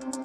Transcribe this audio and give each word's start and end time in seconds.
thank 0.00 0.16
you 0.16 0.23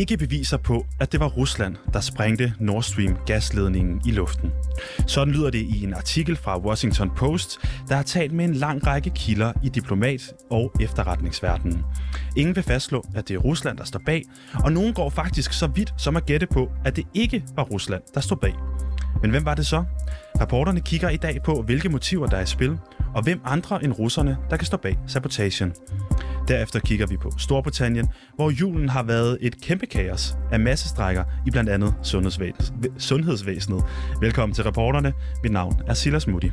ikke 0.00 0.16
beviser 0.16 0.56
på, 0.56 0.86
at 1.00 1.12
det 1.12 1.20
var 1.20 1.28
Rusland, 1.28 1.76
der 1.92 2.00
sprængte 2.00 2.52
Nord 2.60 2.82
Stream 2.82 3.16
gasledningen 3.26 4.00
i 4.06 4.10
luften. 4.10 4.52
Sådan 5.06 5.34
lyder 5.34 5.50
det 5.50 5.58
i 5.58 5.84
en 5.84 5.94
artikel 5.94 6.36
fra 6.36 6.58
Washington 6.58 7.10
Post, 7.16 7.58
der 7.88 7.96
har 7.96 8.02
talt 8.02 8.32
med 8.32 8.44
en 8.44 8.54
lang 8.54 8.86
række 8.86 9.10
kilder 9.10 9.52
i 9.64 9.68
diplomat- 9.68 10.32
og 10.50 10.72
efterretningsverdenen. 10.80 11.82
Ingen 12.36 12.56
vil 12.56 12.62
fastslå, 12.64 13.04
at 13.14 13.28
det 13.28 13.34
er 13.34 13.38
Rusland, 13.38 13.78
der 13.78 13.84
står 13.84 14.00
bag, 14.06 14.22
og 14.64 14.72
nogen 14.72 14.94
går 14.94 15.10
faktisk 15.10 15.52
så 15.52 15.66
vidt 15.66 15.94
som 15.98 16.16
at 16.16 16.26
gætte 16.26 16.46
på, 16.46 16.70
at 16.84 16.96
det 16.96 17.04
ikke 17.14 17.44
var 17.54 17.62
Rusland, 17.62 18.02
der 18.14 18.20
stod 18.20 18.36
bag. 18.36 18.54
Men 19.22 19.30
hvem 19.30 19.44
var 19.44 19.54
det 19.54 19.66
så? 19.66 19.84
Rapporterne 20.40 20.80
kigger 20.80 21.08
i 21.08 21.16
dag 21.16 21.42
på, 21.44 21.62
hvilke 21.62 21.88
motiver 21.88 22.26
der 22.26 22.36
er 22.36 22.42
i 22.42 22.46
spil, 22.46 22.78
og 23.14 23.22
hvem 23.22 23.40
andre 23.44 23.84
end 23.84 23.92
russerne, 23.92 24.36
der 24.50 24.56
kan 24.56 24.66
stå 24.66 24.76
bag 24.76 24.98
sabotagen. 25.06 25.72
Derefter 26.48 26.80
kigger 26.80 27.06
vi 27.06 27.16
på 27.16 27.30
Storbritannien, 27.38 28.08
hvor 28.34 28.50
julen 28.50 28.88
har 28.88 29.02
været 29.02 29.38
et 29.40 29.60
kæmpe 29.60 29.86
kaos 29.86 30.34
af 30.52 30.60
massestrækker 30.60 31.24
i 31.46 31.50
blandt 31.50 31.70
andet 31.70 31.94
sundhedsvæs- 32.02 32.72
sundhedsvæsenet. 32.98 33.84
Velkommen 34.20 34.54
til 34.54 34.64
reporterne. 34.64 35.12
Mit 35.42 35.52
navn 35.52 35.80
er 35.86 35.94
Silas 35.94 36.26
Moody. 36.26 36.50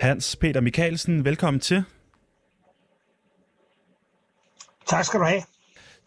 Hans 0.00 0.36
Peter 0.36 0.60
Mikkelsen, 0.60 1.24
velkommen 1.24 1.60
til. 1.60 1.84
Tak 4.88 5.04
skal 5.04 5.20
du 5.20 5.24
have. 5.24 5.42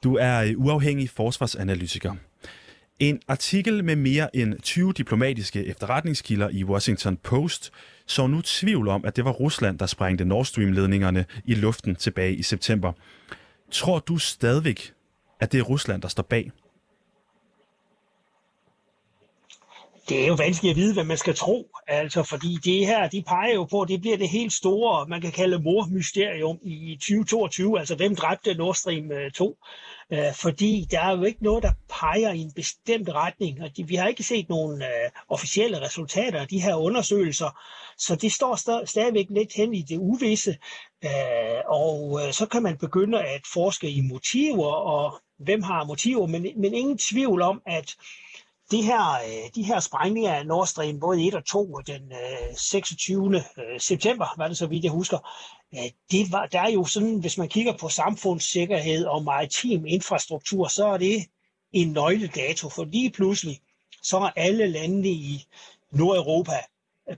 Du 0.04 0.16
er 0.16 0.44
øh, 0.44 0.54
uafhængig 0.58 1.10
forsvarsanalytiker. 1.10 2.16
En 3.00 3.22
artikel 3.28 3.84
med 3.84 3.96
mere 3.96 4.36
end 4.36 4.60
20 4.62 4.94
diplomatiske 4.94 5.66
efterretningskilder 5.66 6.50
i 6.50 6.64
Washington 6.64 7.18
Post 7.18 7.72
så 8.06 8.28
nu 8.28 8.42
tvivl 8.42 8.88
om, 8.88 9.06
at 9.06 9.16
det 9.16 9.26
var 9.26 9.32
Rusland, 9.32 9.80
der 9.80 9.86
sprængte 9.86 10.26
Nord 10.26 10.46
Stream-ledningerne 10.46 11.26
i 11.46 11.54
luften 11.54 11.96
tilbage 11.96 12.36
i 12.36 12.44
september. 12.44 12.94
Tror 13.72 14.00
du 14.00 14.18
stadigvæk, 14.18 14.94
at 15.40 15.52
det 15.52 15.60
er 15.60 15.64
Rusland, 15.64 16.02
der 16.02 16.08
står 16.08 16.24
bag? 16.24 16.52
Det 20.10 20.24
er 20.24 20.28
jo 20.28 20.34
vanskeligt 20.34 20.72
at 20.72 20.78
vide, 20.78 20.94
hvad 20.94 21.04
man 21.04 21.18
skal 21.18 21.36
tro, 21.36 21.68
altså, 21.88 22.24
fordi 22.24 22.58
det 22.64 22.86
her, 22.86 23.10
de 23.10 23.24
peger 23.28 23.54
jo 23.54 23.64
på, 23.64 23.82
at 23.82 23.88
det 23.88 24.02
bliver 24.02 24.18
det 24.18 24.30
helt 24.30 24.54
store, 24.54 25.08
man 25.08 25.22
kan 25.22 25.32
kalde 25.32 25.60
mormysterium 25.60 26.60
i 26.64 26.96
2022, 26.96 27.80
altså 27.80 27.96
hvem 27.96 28.16
dræbte 28.16 28.54
Nord 28.54 28.76
Stream 28.76 29.12
øh, 29.12 29.32
2, 29.32 29.58
øh, 30.14 30.34
fordi 30.34 30.88
der 30.92 31.00
er 31.00 31.18
jo 31.18 31.24
ikke 31.24 31.44
noget, 31.44 31.64
der 31.64 31.72
peger 31.90 32.32
i 32.32 32.40
en 32.40 32.52
bestemt 32.56 33.10
retning, 33.10 33.62
og 33.62 33.78
de, 33.78 33.88
vi 33.88 33.96
har 33.96 34.08
ikke 34.08 34.24
set 34.24 34.50
nogen 34.50 34.82
øh, 34.82 35.10
officielle 35.30 35.82
resultater 35.82 36.42
af 36.42 36.48
de 36.48 36.62
her 36.62 36.76
undersøgelser, 36.76 37.60
så 37.98 38.16
det 38.16 38.32
står 38.32 38.56
st- 38.56 38.86
stadigvæk 38.86 39.26
lidt 39.30 39.54
hen 39.56 39.74
i 39.74 39.82
det 39.82 39.98
uvisse, 39.98 40.58
øh, 41.06 41.62
og 41.68 42.20
øh, 42.24 42.34
så 42.34 42.46
kan 42.46 42.64
man 42.64 42.78
begynde 42.78 43.24
at 43.24 43.42
forske 43.54 43.90
i 43.90 44.02
motiver, 44.02 44.74
og 44.74 45.22
hvem 45.38 45.64
har 45.64 45.84
motiver, 45.84 46.28
men, 46.28 46.48
men 46.62 46.74
ingen 46.74 46.98
tvivl 46.98 47.42
om, 47.42 47.62
at 47.66 47.96
det 48.72 48.84
her, 48.84 49.14
øh, 49.14 49.50
de 49.56 49.64
her 49.64 49.80
sprængninger 49.80 50.34
af 50.34 50.46
Nord 50.48 50.68
Stream, 50.68 51.00
både 51.00 51.28
1 51.28 51.36
og 51.36 51.46
2, 51.46 51.80
den 51.88 52.12
øh, 52.12 52.58
26. 52.58 53.36
Øh, 53.38 53.80
september, 53.80 54.26
var 54.38 54.48
det 54.48 54.58
så 54.58 54.68
vidt 54.68 54.84
jeg 54.84 54.92
husker, 54.92 55.18
det 56.12 56.32
var, 56.32 56.46
der 56.46 56.60
er 56.60 56.72
jo 56.72 56.86
sådan, 56.86 57.20
hvis 57.20 57.38
man 57.38 57.50
kigger 57.50 57.78
på 57.78 57.90
samfundssikkerhed 57.90 59.06
og 59.06 59.24
maritim 59.24 59.86
infrastruktur, 59.86 60.68
så 60.68 60.88
er 60.88 60.98
det 60.98 61.26
en 61.72 61.92
nøgledato, 61.92 62.70
for 62.70 62.84
lige 62.84 63.12
pludselig, 63.12 63.60
så 64.04 64.18
er 64.18 64.30
alle 64.36 64.68
landene 64.68 65.10
i 65.10 65.46
Nordeuropa 65.92 66.60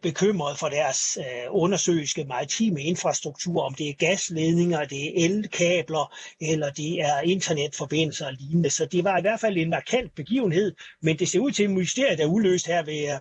bekymret 0.02 0.60
for 0.60 0.70
deres 0.70 1.18
øh, 1.18 1.46
undersøgelske 1.50 2.26
maritime 2.26 2.82
infrastruktur, 2.82 3.64
om 3.64 3.74
det 3.74 3.90
er 3.90 3.94
gasledninger, 3.94 4.86
det 4.86 5.06
er 5.06 5.26
elkabler, 5.26 6.16
eller 6.42 6.70
det 6.72 7.02
er 7.02 7.22
internetforbindelser 7.22 8.28
og 8.28 8.34
lignende. 8.34 8.70
Så 8.70 8.86
det 8.86 9.04
var 9.04 9.18
i 9.18 9.22
hvert 9.22 9.40
fald 9.40 9.58
en 9.58 9.70
markant 9.70 10.16
begivenhed, 10.16 10.76
men 11.02 11.20
det 11.20 11.30
ser 11.30 11.40
ud 11.40 11.52
til, 11.52 11.64
at 11.64 11.72
mysteriet 11.72 12.20
er 12.20 12.26
uløst 12.26 12.68
her 12.68 12.84
ved, 12.84 13.14
øh, 13.14 13.20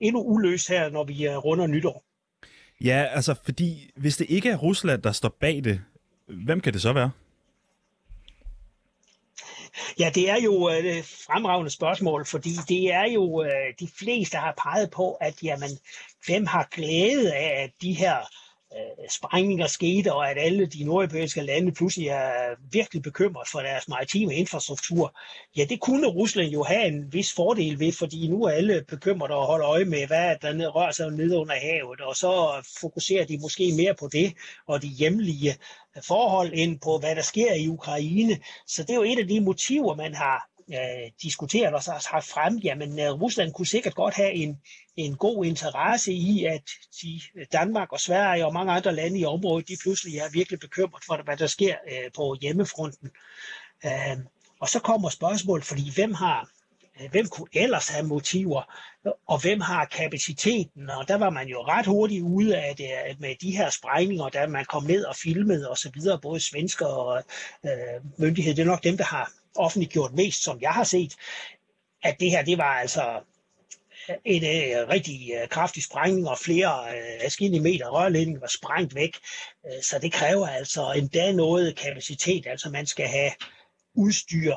endnu 0.00 0.22
uløst 0.22 0.68
her, 0.68 0.90
når 0.90 1.04
vi 1.04 1.26
øh, 1.26 1.36
runder 1.36 1.66
nytår. 1.66 2.04
Ja, 2.84 3.06
altså 3.10 3.34
fordi 3.44 3.90
hvis 3.96 4.16
det 4.16 4.26
ikke 4.30 4.50
er 4.50 4.56
Rusland, 4.56 5.02
der 5.02 5.12
står 5.12 5.36
bag 5.40 5.64
det, 5.64 5.80
hvem 6.44 6.60
kan 6.60 6.72
det 6.72 6.82
så 6.82 6.92
være? 6.92 7.10
Ja, 9.98 10.10
det 10.14 10.30
er 10.30 10.40
jo 10.40 10.68
et 10.68 11.04
fremragende 11.04 11.70
spørgsmål, 11.70 12.26
fordi 12.26 12.50
det 12.68 12.92
er 12.92 13.12
jo 13.14 13.42
øh, 13.42 13.74
de 13.80 13.88
fleste 13.98 14.36
har 14.36 14.54
peget 14.62 14.90
på, 14.90 15.12
at 15.12 15.42
jamen, 15.42 15.70
hvem 16.26 16.46
har 16.46 16.68
glæde 16.70 17.34
af, 17.34 17.62
at 17.62 17.70
de 17.82 17.92
her 17.92 18.16
øh, 18.72 19.08
sprængninger 19.10 19.66
skete, 19.66 20.14
og 20.14 20.30
at 20.30 20.36
alle 20.40 20.66
de 20.66 20.84
nordeuropæiske 20.84 21.40
lande 21.42 21.72
pludselig 21.72 22.08
er 22.08 22.54
virkelig 22.72 23.02
bekymret 23.02 23.48
for 23.52 23.60
deres 23.60 23.88
maritime 23.88 24.34
infrastruktur. 24.34 25.18
Ja, 25.56 25.64
det 25.64 25.80
kunne 25.80 26.06
Rusland 26.06 26.52
jo 26.52 26.62
have 26.62 26.86
en 26.86 27.12
vis 27.12 27.34
fordel 27.34 27.80
ved, 27.80 27.92
fordi 27.92 28.28
nu 28.28 28.44
er 28.44 28.50
alle 28.50 28.84
bekymrede 28.88 29.34
og 29.34 29.46
holder 29.46 29.68
øje 29.68 29.84
med, 29.84 30.06
hvad 30.06 30.36
der 30.42 30.68
rører 30.68 30.92
sig 30.92 31.10
ned 31.10 31.36
under 31.36 31.54
havet, 31.54 32.00
og 32.00 32.16
så 32.16 32.62
fokuserer 32.80 33.24
de 33.24 33.38
måske 33.38 33.72
mere 33.76 33.94
på 33.94 34.08
det 34.12 34.34
og 34.66 34.82
de 34.82 34.88
hjemlige 34.88 35.56
forhold 36.06 36.50
end 36.54 36.80
på, 36.80 36.98
hvad 36.98 37.16
der 37.16 37.22
sker 37.22 37.54
i 37.54 37.68
Ukraine. 37.68 38.38
Så 38.66 38.82
det 38.82 38.90
er 38.90 38.94
jo 38.94 39.02
et 39.02 39.18
af 39.18 39.28
de 39.28 39.40
motiver, 39.40 39.94
man 39.94 40.14
har 40.14 40.48
øh, 40.72 41.10
diskuteret 41.22 41.74
og 41.74 41.82
så 41.82 41.90
har 41.90 42.20
frem, 42.20 42.58
jamen 42.58 42.98
øh, 42.98 43.10
Rusland 43.10 43.52
kunne 43.52 43.66
sikkert 43.66 43.94
godt 43.94 44.14
have 44.14 44.32
en, 44.32 44.60
en 44.96 45.16
god 45.16 45.44
interesse 45.44 46.12
i, 46.12 46.44
at 46.44 46.62
de, 47.02 47.20
Danmark 47.52 47.92
og 47.92 48.00
Sverige 48.00 48.46
og 48.46 48.52
mange 48.52 48.72
andre 48.72 48.94
lande 48.94 49.18
i 49.18 49.24
området, 49.24 49.68
de 49.68 49.76
pludselig 49.82 50.18
er 50.18 50.30
virkelig 50.32 50.60
bekymret 50.60 51.04
for, 51.06 51.22
hvad 51.24 51.36
der 51.36 51.46
sker 51.46 51.74
øh, 51.90 52.10
på 52.16 52.36
hjemmefronten. 52.40 53.10
Øh, 53.84 54.16
og 54.60 54.68
så 54.68 54.80
kommer 54.80 55.08
spørgsmålet, 55.08 55.64
fordi 55.64 55.90
hvem 55.94 56.14
har 56.14 56.48
hvem 57.10 57.26
kunne 57.26 57.48
ellers 57.52 57.88
have 57.88 58.06
motiver, 58.06 58.62
og 59.26 59.40
hvem 59.42 59.60
har 59.60 59.84
kapaciteten? 59.84 60.90
Og 60.90 61.08
der 61.08 61.14
var 61.14 61.30
man 61.30 61.48
jo 61.48 61.62
ret 61.62 61.86
hurtigt 61.86 62.22
ude 62.22 62.56
af 62.56 62.76
det, 62.76 62.84
at 62.84 63.20
med 63.20 63.34
de 63.40 63.56
her 63.56 63.70
sprængninger, 63.70 64.28
der 64.28 64.48
man 64.48 64.64
kom 64.64 64.84
ned 64.84 65.04
og 65.04 65.16
filmede 65.16 65.70
og 65.70 65.78
så 65.78 65.90
videre, 65.94 66.20
både 66.20 66.40
svensker 66.40 66.86
og 66.86 67.22
øh, 67.64 67.70
myndigheder, 68.18 68.54
det 68.54 68.62
er 68.62 68.66
nok 68.66 68.84
dem, 68.84 68.96
der 68.96 69.04
har 69.04 69.32
offentliggjort 69.56 70.12
mest, 70.12 70.42
som 70.42 70.60
jeg 70.60 70.70
har 70.70 70.84
set, 70.84 71.14
at 72.02 72.16
det 72.20 72.30
her, 72.30 72.44
det 72.44 72.58
var 72.58 72.74
altså 72.74 73.20
en 74.24 74.44
øh, 74.44 74.88
rigtig 74.88 75.32
øh, 75.42 75.48
kraftig 75.48 75.84
sprængning, 75.84 76.28
og 76.28 76.38
flere 76.38 76.96
øh, 76.96 77.24
afskillige 77.24 77.62
meter 77.62 77.88
rørledning 77.88 78.40
var 78.40 78.46
sprængt 78.46 78.94
væk. 78.94 79.18
Øh, 79.66 79.82
så 79.82 79.98
det 79.98 80.12
kræver 80.12 80.46
altså 80.46 80.92
endda 80.92 81.32
noget 81.32 81.76
kapacitet. 81.76 82.46
Altså 82.46 82.70
man 82.70 82.86
skal 82.86 83.06
have 83.06 83.30
udstyr, 83.94 84.54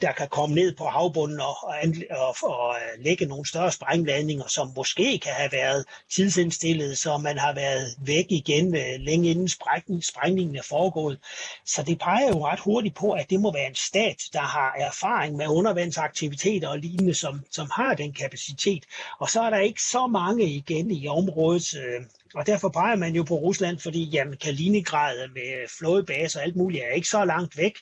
der 0.00 0.12
kan 0.12 0.28
komme 0.28 0.54
ned 0.54 0.74
på 0.76 0.84
havbunden 0.84 1.40
og, 1.40 1.64
og, 1.64 1.74
og, 2.10 2.36
og 2.42 2.76
øh, 2.76 3.04
lægge 3.04 3.26
nogle 3.26 3.48
større 3.48 3.72
sprængladninger, 3.72 4.44
som 4.48 4.72
måske 4.76 5.18
kan 5.18 5.32
have 5.32 5.52
været 5.52 5.84
tidsindstillet, 6.14 6.98
så 6.98 7.18
man 7.18 7.38
har 7.38 7.54
været 7.54 7.94
væk 7.98 8.26
igen 8.28 8.76
øh, 8.76 9.00
længe 9.00 9.30
inden 9.30 9.48
sprængningen, 9.48 10.02
sprængningen 10.02 10.56
er 10.56 10.62
foregået. 10.68 11.18
Så 11.66 11.82
det 11.82 11.98
peger 11.98 12.28
jo 12.28 12.46
ret 12.46 12.60
hurtigt 12.60 12.94
på, 12.94 13.12
at 13.12 13.30
det 13.30 13.40
må 13.40 13.52
være 13.52 13.68
en 13.68 13.74
stat, 13.74 14.22
der 14.32 14.40
har 14.40 14.74
erfaring 14.78 15.36
med 15.36 15.46
undervandsaktiviteter 15.46 16.68
og 16.68 16.78
lignende, 16.78 17.14
som, 17.14 17.44
som 17.50 17.70
har 17.72 17.94
den 17.94 18.12
kapacitet. 18.12 18.84
Og 19.18 19.30
så 19.30 19.40
er 19.42 19.50
der 19.50 19.58
ikke 19.58 19.82
så 19.82 20.06
mange 20.06 20.44
igen 20.44 20.90
i 20.90 21.08
området, 21.08 21.74
øh, 21.74 22.00
og 22.34 22.46
derfor 22.46 22.68
peger 22.68 22.96
man 22.96 23.14
jo 23.14 23.22
på 23.22 23.34
Rusland, 23.34 23.78
fordi 23.78 24.04
jamen, 24.04 24.36
Kaliningrad 24.36 25.28
med 25.28 25.68
flådebase 25.78 26.38
og 26.38 26.42
alt 26.42 26.56
muligt 26.56 26.84
er 26.84 26.94
ikke 26.94 27.08
så 27.08 27.24
langt 27.24 27.56
væk. 27.56 27.78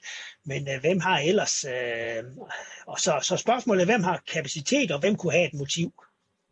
Men 0.47 0.69
øh, 0.69 0.81
hvem 0.81 1.01
har 1.01 1.19
ellers... 1.19 1.65
Øh, 1.65 2.25
og 2.87 3.01
så, 3.01 3.19
så 3.23 3.37
spørgsmålet 3.37 3.83
er, 3.83 3.87
hvem 3.87 4.03
har 4.03 4.23
kapacitet, 4.33 4.91
og 4.91 5.01
hvem 5.01 5.17
kunne 5.17 5.33
have 5.33 5.47
et 5.47 5.55
motiv? 5.55 5.93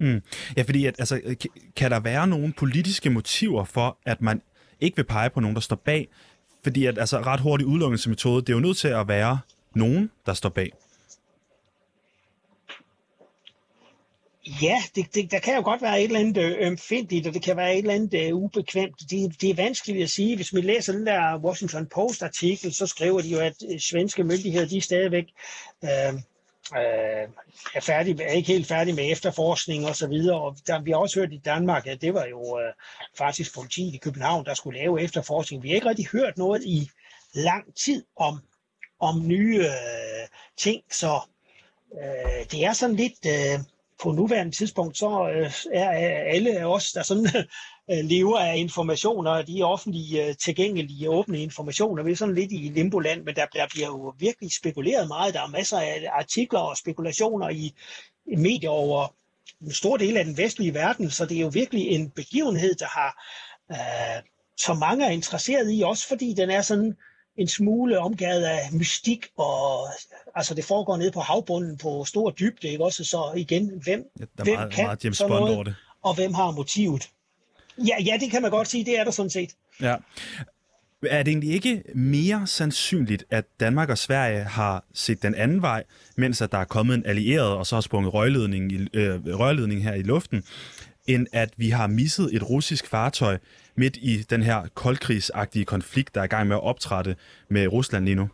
Mm. 0.00 0.22
Ja, 0.56 0.62
fordi 0.62 0.86
at, 0.86 0.94
altså, 0.98 1.20
øh, 1.24 1.36
kan 1.76 1.90
der 1.90 2.00
være 2.00 2.26
nogle 2.26 2.52
politiske 2.52 3.10
motiver 3.10 3.64
for, 3.64 3.98
at 4.06 4.20
man 4.20 4.42
ikke 4.80 4.96
vil 4.96 5.04
pege 5.04 5.30
på 5.30 5.40
nogen, 5.40 5.54
der 5.54 5.60
står 5.60 5.76
bag? 5.76 6.08
Fordi 6.62 6.86
at 6.86 6.98
altså, 6.98 7.20
ret 7.20 7.40
hurtig 7.40 7.66
udelukkelsesmetode, 7.66 8.40
det 8.40 8.48
er 8.48 8.54
jo 8.54 8.60
nødt 8.60 8.76
til 8.76 8.88
at 8.88 9.08
være 9.08 9.38
nogen, 9.74 10.10
der 10.26 10.34
står 10.34 10.48
bag. 10.48 10.70
Ja, 14.46 14.76
det, 14.94 15.14
det, 15.14 15.30
der 15.30 15.38
kan 15.38 15.54
jo 15.54 15.62
godt 15.62 15.82
være 15.82 15.98
et 16.00 16.04
eller 16.04 16.20
andet 16.20 16.36
øh, 16.36 16.56
ømfindigt, 16.66 17.26
og 17.26 17.34
det 17.34 17.42
kan 17.42 17.56
være 17.56 17.72
et 17.72 17.78
eller 17.78 17.94
andet 17.94 18.32
uh, 18.32 18.42
ubekvemt. 18.42 19.00
Det, 19.10 19.40
det 19.40 19.50
er 19.50 19.54
vanskeligt 19.54 20.02
at 20.02 20.10
sige. 20.10 20.36
Hvis 20.36 20.52
man 20.52 20.64
læser 20.64 20.92
den 20.92 21.06
der 21.06 21.38
Washington 21.38 21.86
Post-artikel, 21.86 22.74
så 22.74 22.86
skriver 22.86 23.20
de 23.20 23.28
jo, 23.28 23.40
at 23.40 23.54
øh, 23.72 23.80
svenske 23.80 24.24
myndigheder, 24.24 24.66
de 24.66 24.80
stadigvæk 24.80 25.24
uh, 25.82 26.14
øh, 26.74 27.28
er, 27.74 27.80
færdig, 27.80 28.20
er 28.20 28.32
ikke 28.32 28.52
helt 28.52 28.66
færdig 28.66 28.94
med 28.94 29.12
efterforskning 29.12 29.86
og 29.86 29.96
så 29.96 30.06
videre. 30.08 30.40
Og 30.40 30.56
der, 30.66 30.82
vi 30.82 30.90
har 30.90 30.98
også 30.98 31.20
hørt 31.20 31.32
i 31.32 31.40
Danmark, 31.44 31.86
at 31.86 32.00
det 32.00 32.14
var 32.14 32.24
jo 32.24 32.58
øh, 32.60 32.72
faktisk 33.18 33.54
politiet 33.54 33.94
i 33.94 33.98
København, 33.98 34.44
der 34.44 34.54
skulle 34.54 34.78
lave 34.78 35.02
efterforskning. 35.02 35.62
Vi 35.62 35.68
har 35.68 35.74
ikke 35.74 35.88
rigtig 35.88 36.08
hørt 36.12 36.38
noget 36.38 36.64
i 36.64 36.90
lang 37.34 37.74
tid 37.84 38.04
om, 38.16 38.40
om 39.00 39.28
nye 39.28 39.58
øh, 39.58 40.28
ting, 40.56 40.82
så 40.90 41.20
øh, 42.02 42.50
det 42.50 42.64
er 42.64 42.72
sådan 42.72 42.96
lidt... 42.96 43.26
Øh, 43.26 43.60
på 44.02 44.12
nuværende 44.12 44.56
tidspunkt, 44.56 44.98
så 44.98 45.30
øh, 45.34 45.52
er 45.72 45.90
alle 46.34 46.58
af 46.58 46.64
os, 46.64 46.92
der 46.92 47.02
sådan 47.02 47.26
øh, 47.90 48.04
lever 48.04 48.38
af 48.38 48.56
informationer, 48.56 49.42
de 49.42 49.62
offentlige, 49.62 50.28
øh, 50.28 50.34
tilgængelige, 50.36 51.10
åbne 51.10 51.38
informationer. 51.38 52.02
Vi 52.02 52.12
er 52.12 52.16
sådan 52.16 52.34
lidt 52.34 52.52
i 52.52 52.56
limboland, 52.56 53.22
men 53.22 53.36
der, 53.36 53.46
der 53.46 53.66
bliver 53.70 53.86
jo 53.86 54.14
virkelig 54.18 54.50
spekuleret 54.52 55.08
meget. 55.08 55.34
Der 55.34 55.42
er 55.42 55.46
masser 55.48 55.78
af 55.78 56.08
artikler 56.12 56.60
og 56.60 56.76
spekulationer 56.76 57.48
i, 57.48 57.74
i 58.26 58.36
medier 58.36 58.70
over 58.70 59.14
en 59.62 59.72
stor 59.72 59.96
del 59.96 60.16
af 60.16 60.24
den 60.24 60.36
vestlige 60.36 60.74
verden, 60.74 61.10
så 61.10 61.26
det 61.26 61.36
er 61.36 61.40
jo 61.40 61.50
virkelig 61.52 61.88
en 61.88 62.10
begivenhed, 62.10 62.74
der 62.74 62.86
har, 62.86 63.24
øh, 63.70 64.22
så 64.56 64.74
mange 64.74 65.06
er 65.06 65.10
interesseret 65.10 65.72
i, 65.72 65.82
også 65.82 66.08
fordi 66.08 66.34
den 66.34 66.50
er 66.50 66.62
sådan 66.62 66.94
en 67.36 67.48
smule 67.48 67.98
omgivet 67.98 68.42
af 68.42 68.60
mystik, 68.72 69.26
og 69.38 69.88
altså 70.34 70.54
det 70.54 70.64
foregår 70.64 70.96
nede 70.96 71.10
på 71.10 71.20
havbunden 71.20 71.78
på 71.78 72.04
stor 72.04 72.30
dybde, 72.30 72.68
ikke 72.68 72.84
også? 72.84 73.04
Så 73.04 73.32
igen, 73.36 73.80
hvem, 73.84 74.04
ja, 74.20 74.24
der 74.24 74.28
er 74.38 74.44
hvem 74.44 74.54
meget, 74.54 74.72
kan 74.72 74.84
meget 74.84 75.04
James 75.04 75.18
sådan 75.18 75.30
Bond 75.30 75.40
noget, 75.40 75.54
over 75.54 75.64
det. 75.64 75.74
og 76.02 76.14
hvem 76.14 76.34
har 76.34 76.50
motivet? 76.50 77.08
Ja, 77.78 78.02
ja, 78.04 78.16
det 78.20 78.30
kan 78.30 78.42
man 78.42 78.50
godt 78.50 78.68
sige, 78.68 78.84
det 78.84 78.98
er 78.98 79.04
der 79.04 79.10
sådan 79.10 79.30
set. 79.30 79.50
Ja. 79.80 79.96
Er 81.10 81.22
det 81.22 81.30
egentlig 81.30 81.50
ikke 81.50 81.82
mere 81.94 82.46
sandsynligt, 82.46 83.24
at 83.30 83.44
Danmark 83.60 83.88
og 83.88 83.98
Sverige 83.98 84.42
har 84.44 84.84
set 84.94 85.22
den 85.22 85.34
anden 85.34 85.62
vej, 85.62 85.84
mens 86.16 86.42
at 86.42 86.52
der 86.52 86.58
er 86.58 86.64
kommet 86.64 86.94
en 86.94 87.06
allieret, 87.06 87.48
og 87.48 87.66
så 87.66 87.76
har 87.76 87.80
sprunget 87.80 88.14
rørledning, 88.14 88.72
i, 88.72 88.88
øh, 88.92 89.38
rørledning 89.38 89.82
her 89.82 89.94
i 89.94 90.02
luften, 90.02 90.44
end 91.06 91.26
at 91.32 91.50
vi 91.56 91.70
har 91.70 91.86
misset 91.86 92.34
et 92.34 92.50
russisk 92.50 92.86
fartøj 92.86 93.38
midt 93.74 93.96
i 93.96 94.22
den 94.22 94.42
her 94.42 94.68
koldkrigsagtige 94.74 95.64
konflikt, 95.64 96.14
der 96.14 96.20
er 96.20 96.24
i 96.24 96.28
gang 96.28 96.48
med 96.48 96.56
at 96.56 96.62
optræde 96.62 97.16
med 97.48 97.66
Rusland 97.66 98.04
lige 98.04 98.14
nu? 98.14 98.28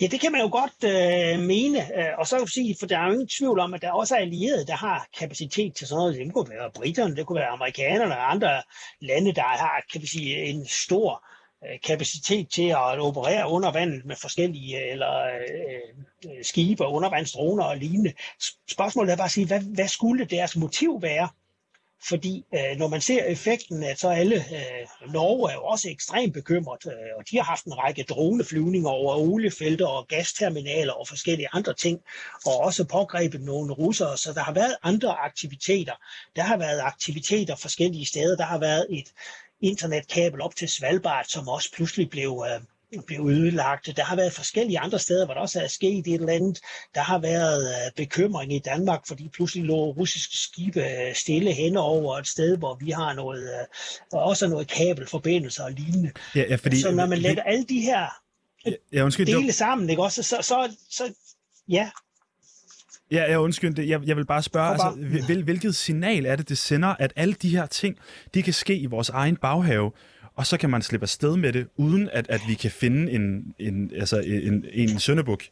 Ja, 0.00 0.06
det 0.06 0.20
kan 0.20 0.32
man 0.32 0.40
jo 0.40 0.48
godt 0.52 0.84
øh, 0.84 1.46
mene, 1.46 1.78
øh, 1.98 2.18
og 2.18 2.26
så 2.26 2.38
kan 2.38 2.46
sige, 2.46 2.76
for 2.80 2.86
der 2.86 2.98
er 2.98 3.06
jo 3.06 3.12
ingen 3.12 3.28
tvivl 3.28 3.58
om, 3.58 3.74
at 3.74 3.82
der 3.82 3.92
også 3.92 4.14
er 4.14 4.20
allierede, 4.20 4.66
der 4.66 4.76
har 4.76 5.06
kapacitet 5.18 5.74
til 5.74 5.86
sådan 5.86 5.98
noget. 5.98 6.14
Det 6.14 6.32
kunne 6.32 6.50
være 6.50 6.70
briterne, 6.74 7.16
det 7.16 7.26
kunne 7.26 7.40
være 7.40 7.48
amerikanerne 7.48 8.16
og 8.16 8.30
andre 8.30 8.62
lande, 9.00 9.34
der 9.34 9.42
har 9.42 9.82
kan 9.92 10.02
vi 10.02 10.06
sige, 10.06 10.36
en 10.36 10.66
stor 10.66 11.12
øh, 11.12 11.34
Øh, 11.64 11.80
kapacitet 11.84 12.48
til 12.50 12.68
at 12.68 13.00
operere 13.00 13.50
under 13.50 13.72
vandet 13.72 14.04
med 14.04 14.16
forskellige 14.16 14.76
øh, 14.76 14.92
eller 14.92 15.24
øh, 15.24 16.36
øh 16.36 16.44
skibe 16.44 16.84
og 16.84 16.92
undervandsdroner 16.92 17.64
og 17.64 17.76
lignende. 17.76 18.12
Spørgsmålet 18.70 19.12
er 19.12 19.16
bare 19.16 19.24
at 19.24 19.30
sige, 19.30 19.46
hvad, 19.46 19.60
hvad 19.60 19.88
skulle 19.88 20.24
deres 20.24 20.56
motiv 20.56 21.02
være? 21.02 21.28
Fordi 22.08 22.44
øh, 22.54 22.78
når 22.78 22.88
man 22.88 23.00
ser 23.00 23.24
effekten, 23.24 23.82
at 23.82 24.00
så 24.00 24.08
alle, 24.08 24.36
øh, 24.36 25.12
Norge 25.12 25.50
er 25.50 25.54
jo 25.54 25.64
også 25.64 25.90
ekstremt 25.90 26.34
bekymret, 26.34 26.86
øh, 26.86 26.92
og 27.18 27.30
de 27.30 27.36
har 27.36 27.44
haft 27.44 27.64
en 27.64 27.78
række 27.78 28.02
droneflyvninger 28.02 28.88
over 28.88 29.16
oliefelter 29.16 29.86
og 29.86 30.08
gasterminaler 30.08 30.92
og 30.92 31.08
forskellige 31.08 31.48
andre 31.52 31.74
ting, 31.74 32.00
og 32.46 32.60
også 32.60 32.84
pågrebet 32.84 33.40
nogle 33.40 33.72
russere, 33.72 34.16
så 34.16 34.32
der 34.32 34.40
har 34.40 34.52
været 34.52 34.76
andre 34.82 35.16
aktiviteter. 35.16 35.92
Der 36.36 36.42
har 36.42 36.56
været 36.56 36.80
aktiviteter 36.80 37.56
forskellige 37.56 38.06
steder. 38.06 38.36
Der 38.36 38.44
har 38.44 38.58
været 38.58 38.86
et 38.90 39.08
internetkabel 39.60 40.40
op 40.40 40.56
til 40.56 40.68
Svalbard, 40.68 41.24
som 41.28 41.48
også 41.48 41.72
pludselig 41.74 42.10
blev, 42.10 42.44
øh, 42.50 43.02
blev 43.06 43.26
ødelagt. 43.26 43.96
Der 43.96 44.04
har 44.04 44.16
været 44.16 44.32
forskellige 44.32 44.78
andre 44.78 44.98
steder, 44.98 45.24
hvor 45.24 45.34
der 45.34 45.40
også 45.40 45.60
er 45.60 45.68
sket 45.68 46.06
et 46.06 46.14
eller 46.14 46.32
andet. 46.32 46.60
Der 46.94 47.00
har 47.00 47.18
været 47.18 47.68
øh, 47.68 47.92
bekymring 47.96 48.52
i 48.52 48.58
Danmark, 48.58 49.06
fordi 49.08 49.28
pludselig 49.28 49.64
lå 49.64 49.92
russiske 49.92 50.36
skibe 50.36 50.80
øh, 50.80 51.14
stille 51.14 51.52
hen 51.52 51.76
over 51.76 52.18
et 52.18 52.26
sted, 52.26 52.56
hvor 52.56 52.74
vi 52.74 52.90
har 52.90 53.12
noget, 53.12 53.42
øh, 53.42 53.66
også 54.12 54.48
noget 54.48 54.68
kabelforbindelser 54.68 55.64
og 55.64 55.72
lignende. 55.72 56.12
Ja, 56.34 56.44
ja, 56.48 56.56
fordi, 56.56 56.80
så 56.80 56.90
når 56.90 57.06
man 57.06 57.18
lægger 57.18 57.42
alle 57.42 57.64
de 57.64 57.80
her 57.80 58.06
ja, 58.92 59.04
undskyld, 59.04 59.26
dele 59.26 59.52
sammen, 59.52 59.90
ikke 59.90 60.02
også, 60.02 60.22
så, 60.22 60.36
så, 60.40 60.76
så 60.90 61.14
ja, 61.68 61.90
Ja, 63.10 63.30
jeg 63.30 63.38
undskyld. 63.38 63.78
Jeg, 63.80 64.00
jeg 64.06 64.16
vil 64.16 64.26
bare 64.26 64.42
spørge, 64.42 64.70
altså, 64.70 64.90
hvil, 65.26 65.42
hvilket 65.42 65.76
signal 65.76 66.26
er 66.26 66.36
det, 66.36 66.48
det 66.48 66.58
sender, 66.58 66.88
at 66.98 67.12
alle 67.16 67.34
de 67.34 67.48
her 67.48 67.66
ting, 67.66 67.98
de 68.34 68.42
kan 68.42 68.52
ske 68.52 68.76
i 68.76 68.86
vores 68.86 69.08
egen 69.08 69.36
baghave, 69.36 69.92
og 70.36 70.46
så 70.46 70.56
kan 70.56 70.70
man 70.70 70.82
slippe 70.82 71.04
afsted 71.04 71.36
med 71.36 71.52
det, 71.52 71.68
uden 71.76 72.08
at, 72.12 72.26
at 72.28 72.40
vi 72.48 72.54
kan 72.54 72.70
finde 72.70 73.12
en, 73.12 73.54
en, 73.58 73.90
altså 73.94 74.20
en, 74.20 74.64
en 74.72 74.98
søndebuk? 74.98 75.44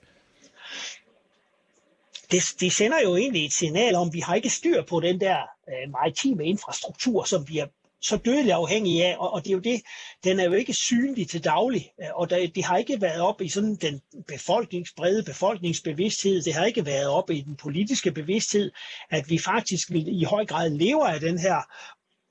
Det, 2.31 2.43
det 2.61 2.73
sender 2.73 2.97
jo 3.05 3.17
egentlig 3.17 3.47
et 3.47 3.53
signal 3.53 3.95
om, 3.95 4.09
at 4.09 4.15
vi 4.15 4.21
har 4.21 4.35
ikke 4.35 4.51
styr 4.51 4.83
på 4.83 5.01
den 5.01 5.21
der 5.21 5.37
øh, 5.69 5.93
maritime 5.93 6.45
infrastruktur, 6.45 7.25
som 7.25 7.49
vi 7.49 7.59
er 7.59 7.67
så 8.03 8.17
dødelig 8.17 8.53
afhængig 8.53 9.05
af, 9.05 9.17
og, 9.19 9.33
og 9.33 9.45
det 9.45 9.51
er 9.51 9.55
jo 9.55 9.61
det, 9.61 9.83
den 10.25 10.41
er 10.41 10.45
jo 10.45 10.53
ikke 10.53 10.75
synlig 10.75 11.29
til 11.29 11.45
daglig, 11.45 11.91
øh, 12.03 12.09
og 12.15 12.31
der, 12.31 12.47
det 12.55 12.65
har 12.65 12.77
ikke 12.77 13.01
været 13.01 13.21
op 13.21 13.41
i 13.41 13.49
sådan 13.49 13.75
den 13.75 14.01
befolkningsbrede 14.29 15.23
befolkningsbevidsthed, 15.23 16.43
det 16.43 16.55
har 16.55 16.65
ikke 16.65 16.87
været 16.87 17.09
op 17.09 17.31
i 17.31 17.41
den 17.41 17.57
politiske 17.57 18.13
bevidsthed, 18.13 18.71
at 19.11 19.31
vi 19.31 19.39
faktisk 19.39 19.91
i 19.91 20.25
høj 20.25 20.47
grad 20.47 20.71
lever 20.71 21.07
af 21.07 21.21
den 21.21 21.39
her 21.39 21.63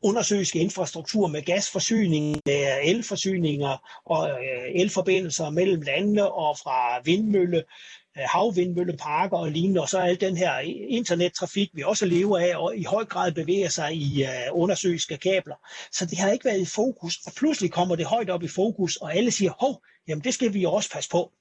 undersøiske 0.04 0.60
infrastruktur 0.60 1.28
med 1.28 1.42
gasforsyning, 1.42 2.38
elforsyninger 2.84 4.02
og 4.06 4.30
øh, 4.30 4.82
elforbindelser 4.82 5.50
mellem 5.50 5.82
landene 5.82 6.32
og 6.32 6.58
fra 6.58 7.02
vindmølle, 7.06 7.64
Øh, 8.18 8.24
havvindmølleparker 8.28 9.38
og 9.38 9.52
lignende, 9.52 9.82
og 9.82 9.90
så 9.90 10.00
al 10.00 10.22
den 10.22 10.38
her 10.38 10.60
internettrafik, 10.90 11.70
vi 11.74 11.84
også 11.84 12.06
lever 12.06 12.38
af, 12.38 12.56
og 12.56 12.78
i 12.78 12.84
høj 12.84 13.06
grad 13.06 13.32
bevæger 13.32 13.70
sig 13.70 13.96
i 13.96 14.24
uh, 14.24 14.62
undersøiske 14.62 15.18
kabler. 15.18 15.56
Så 15.92 16.06
det 16.06 16.18
har 16.18 16.32
ikke 16.32 16.46
været 16.46 16.62
i 16.62 16.66
fokus, 16.66 17.20
og 17.26 17.32
pludselig 17.38 17.72
kommer 17.72 17.96
det 17.96 18.06
højt 18.06 18.30
op 18.30 18.44
i 18.44 18.48
fokus, 18.48 18.96
og 18.96 19.16
alle 19.16 19.32
siger, 19.32 19.52
hov, 19.60 19.84
jamen 20.08 20.24
det 20.24 20.34
skal 20.34 20.54
vi 20.54 20.66
også 20.66 20.90
passe 20.92 21.10
på 21.10 21.32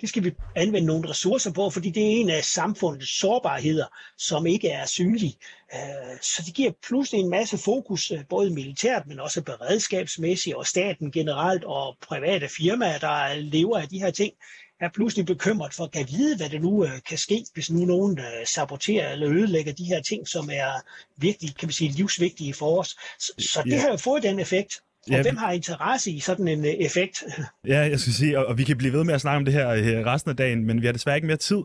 det 0.00 0.08
skal 0.08 0.24
vi 0.24 0.32
anvende 0.56 0.86
nogle 0.86 1.08
ressourcer 1.08 1.52
på, 1.52 1.70
fordi 1.70 1.90
det 1.90 2.02
er 2.02 2.20
en 2.20 2.30
af 2.30 2.44
samfundets 2.44 3.18
sårbarheder, 3.18 3.86
som 4.18 4.46
ikke 4.46 4.68
er 4.68 4.86
synlig. 4.86 5.34
Øh, 5.74 6.18
så 6.22 6.42
det 6.46 6.54
giver 6.54 6.72
pludselig 6.88 7.20
en 7.20 7.30
masse 7.30 7.58
fokus, 7.58 8.12
både 8.28 8.50
militært, 8.50 9.06
men 9.06 9.20
også 9.20 9.42
beredskabsmæssigt, 9.42 10.56
og 10.56 10.66
staten 10.66 11.12
generelt, 11.12 11.64
og 11.64 11.96
private 12.02 12.48
firmaer, 12.48 12.98
der 12.98 13.34
lever 13.34 13.78
af 13.78 13.88
de 13.88 13.98
her 13.98 14.10
ting, 14.10 14.32
er 14.80 14.88
pludselig 14.94 15.26
bekymret 15.26 15.74
for 15.74 15.88
at 15.92 16.08
vide, 16.08 16.36
hvad 16.36 16.48
det 16.48 16.60
nu 16.60 16.84
øh, 16.84 16.90
kan 17.08 17.18
ske, 17.18 17.44
hvis 17.54 17.70
nu 17.70 17.84
nogen 17.84 18.20
saboterer 18.54 19.12
eller 19.12 19.30
ødelægger 19.30 19.72
de 19.72 19.84
her 19.84 20.02
ting, 20.02 20.28
som 20.28 20.50
er 20.52 20.70
virkelig, 21.16 21.56
kan 21.56 21.68
vi 21.68 21.72
sige, 21.72 21.90
livsvigtige 21.90 22.54
for 22.54 22.80
os. 22.80 22.96
Så 23.18 23.62
det 23.64 23.80
har 23.80 23.88
jo 23.88 23.96
fået 23.96 24.22
den 24.22 24.38
effekt, 24.38 24.80
og 25.06 25.12
ja, 25.12 25.22
hvem 25.22 25.36
har 25.36 25.52
interesse 25.52 26.10
i 26.10 26.20
sådan 26.20 26.48
en 26.48 26.60
uh, 26.60 26.66
effekt? 26.66 27.22
Ja, 27.66 27.78
jeg 27.78 28.00
skal 28.00 28.12
sige, 28.12 28.38
og, 28.38 28.46
og 28.46 28.58
vi 28.58 28.64
kan 28.64 28.78
blive 28.78 28.92
ved 28.92 29.04
med 29.04 29.14
at 29.14 29.20
snakke 29.20 29.36
om 29.36 29.44
det 29.44 29.54
her 29.54 30.06
resten 30.06 30.30
af 30.30 30.36
dagen, 30.36 30.64
men 30.64 30.80
vi 30.80 30.86
har 30.86 30.92
desværre 30.92 31.16
ikke 31.16 31.26
mere 31.26 31.36
tid. 31.36 31.58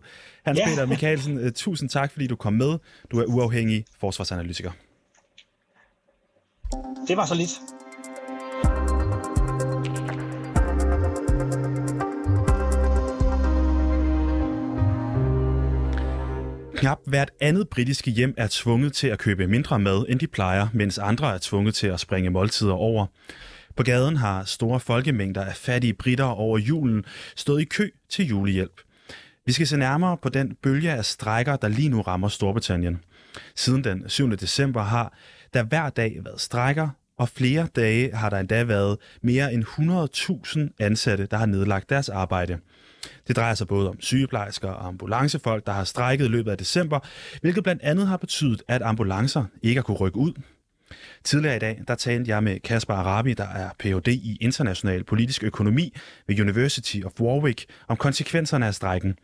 Hans 0.46 0.60
ja. 0.60 0.66
Peter 0.66 0.86
Mikkelsen, 0.86 1.46
uh, 1.46 1.51
tusind 1.56 1.89
tak, 1.89 2.12
fordi 2.12 2.28
du 2.28 2.36
kom 2.36 2.54
med. 2.54 2.78
Du 3.12 3.20
er 3.20 3.25
uafhængig 3.25 3.86
forsvarsanalytiker. 4.00 4.72
Det 7.08 7.18
var 7.18 7.25
så 7.25 7.36
lidt. 7.36 7.75
Knap 16.86 17.00
hvert 17.06 17.32
andet 17.42 17.70
britiske 17.70 18.12
hjem 18.12 18.34
er 18.38 18.48
tvunget 18.51 18.94
til 18.94 19.08
at 19.08 19.20
købe 19.20 19.48
mindre 19.48 19.80
mad, 19.80 20.06
end 20.10 20.20
de 20.20 20.27
plejer, 20.27 20.68
mens 20.74 20.98
andre 20.98 21.34
er 21.34 21.38
tvunget 21.42 21.75
til 21.75 21.88
at 21.88 22.00
springe 22.00 22.30
måltider 22.30 22.74
over. 22.74 23.06
På 23.75 23.84
gaden 23.84 24.18
har 24.18 24.44
store 24.44 24.80
folkemængder 24.80 25.46
af 25.46 25.56
fattige 25.56 25.94
britter 25.94 26.25
over 26.25 26.58
julen 26.58 27.06
stået 27.36 27.62
i 27.62 27.65
kø 27.65 27.89
til 28.10 28.27
julehjælp. 28.27 28.82
Vi 29.46 29.51
skal 29.51 29.68
se 29.68 29.77
nærmere 29.77 30.18
på 30.18 30.30
den 30.30 30.56
bølge 30.63 30.92
af 30.92 31.06
strækker, 31.06 31.56
der 31.56 31.68
lige 31.68 31.89
nu 31.89 32.01
rammer 32.01 32.27
Storbritannien. 32.27 33.00
Siden 33.56 33.84
den 33.84 34.10
7. 34.10 34.32
december 34.32 34.84
har 34.84 35.18
der 35.54 35.63
hver 35.63 35.89
dag 35.89 36.20
været 36.24 36.42
strækker, 36.42 36.89
og 37.18 37.30
flere 37.30 37.68
dage 37.75 38.15
har 38.15 38.30
der 38.30 38.38
endda 38.39 38.63
været 38.63 38.98
mere 39.22 39.54
end 39.54 39.63
100.000 39.63 40.75
ansatte, 40.80 41.25
der 41.32 41.38
har 41.38 41.46
nedlagt 41.46 41.89
deres 41.89 42.10
arbejde. 42.10 42.58
Det 43.28 43.36
drejer 43.36 43.54
sig 43.54 43.68
både 43.68 43.90
om 43.90 44.02
sygeplejersker 44.02 44.70
og 44.70 44.88
ambulancefolk, 44.88 45.66
der 45.66 45.72
har 45.72 45.84
strækket 45.84 46.26
i 46.26 46.28
løbet 46.28 46.52
af 46.52 46.58
december, 46.58 47.00
hvilket 47.42 47.64
blandt 47.64 47.82
andet 47.82 48.08
har 48.08 48.18
betydet, 48.18 48.64
at 48.68 48.82
ambulancer 48.82 49.46
ikke 49.64 49.78
har 49.78 49.84
kunne 49.84 49.98
rykke 49.98 50.18
ud. 50.18 50.34
Tidligere 51.24 51.56
i 51.56 51.60
dag, 51.60 51.82
der 51.88 51.96
talte 51.96 52.30
jeg 52.32 52.44
med 52.44 52.60
Kasper 52.60 52.94
Arabi, 52.94 53.34
der 53.34 53.48
er 53.48 53.70
Ph.D. 53.80 54.08
i 54.08 54.38
international 54.42 55.04
politisk 55.04 55.44
økonomi 55.44 55.94
ved 56.28 56.40
University 56.40 56.98
of 57.06 57.12
Warwick, 57.22 57.66
om 57.88 57.98
konsekvenserne 57.98 58.68
af 58.68 58.76
strækken. 58.76 59.18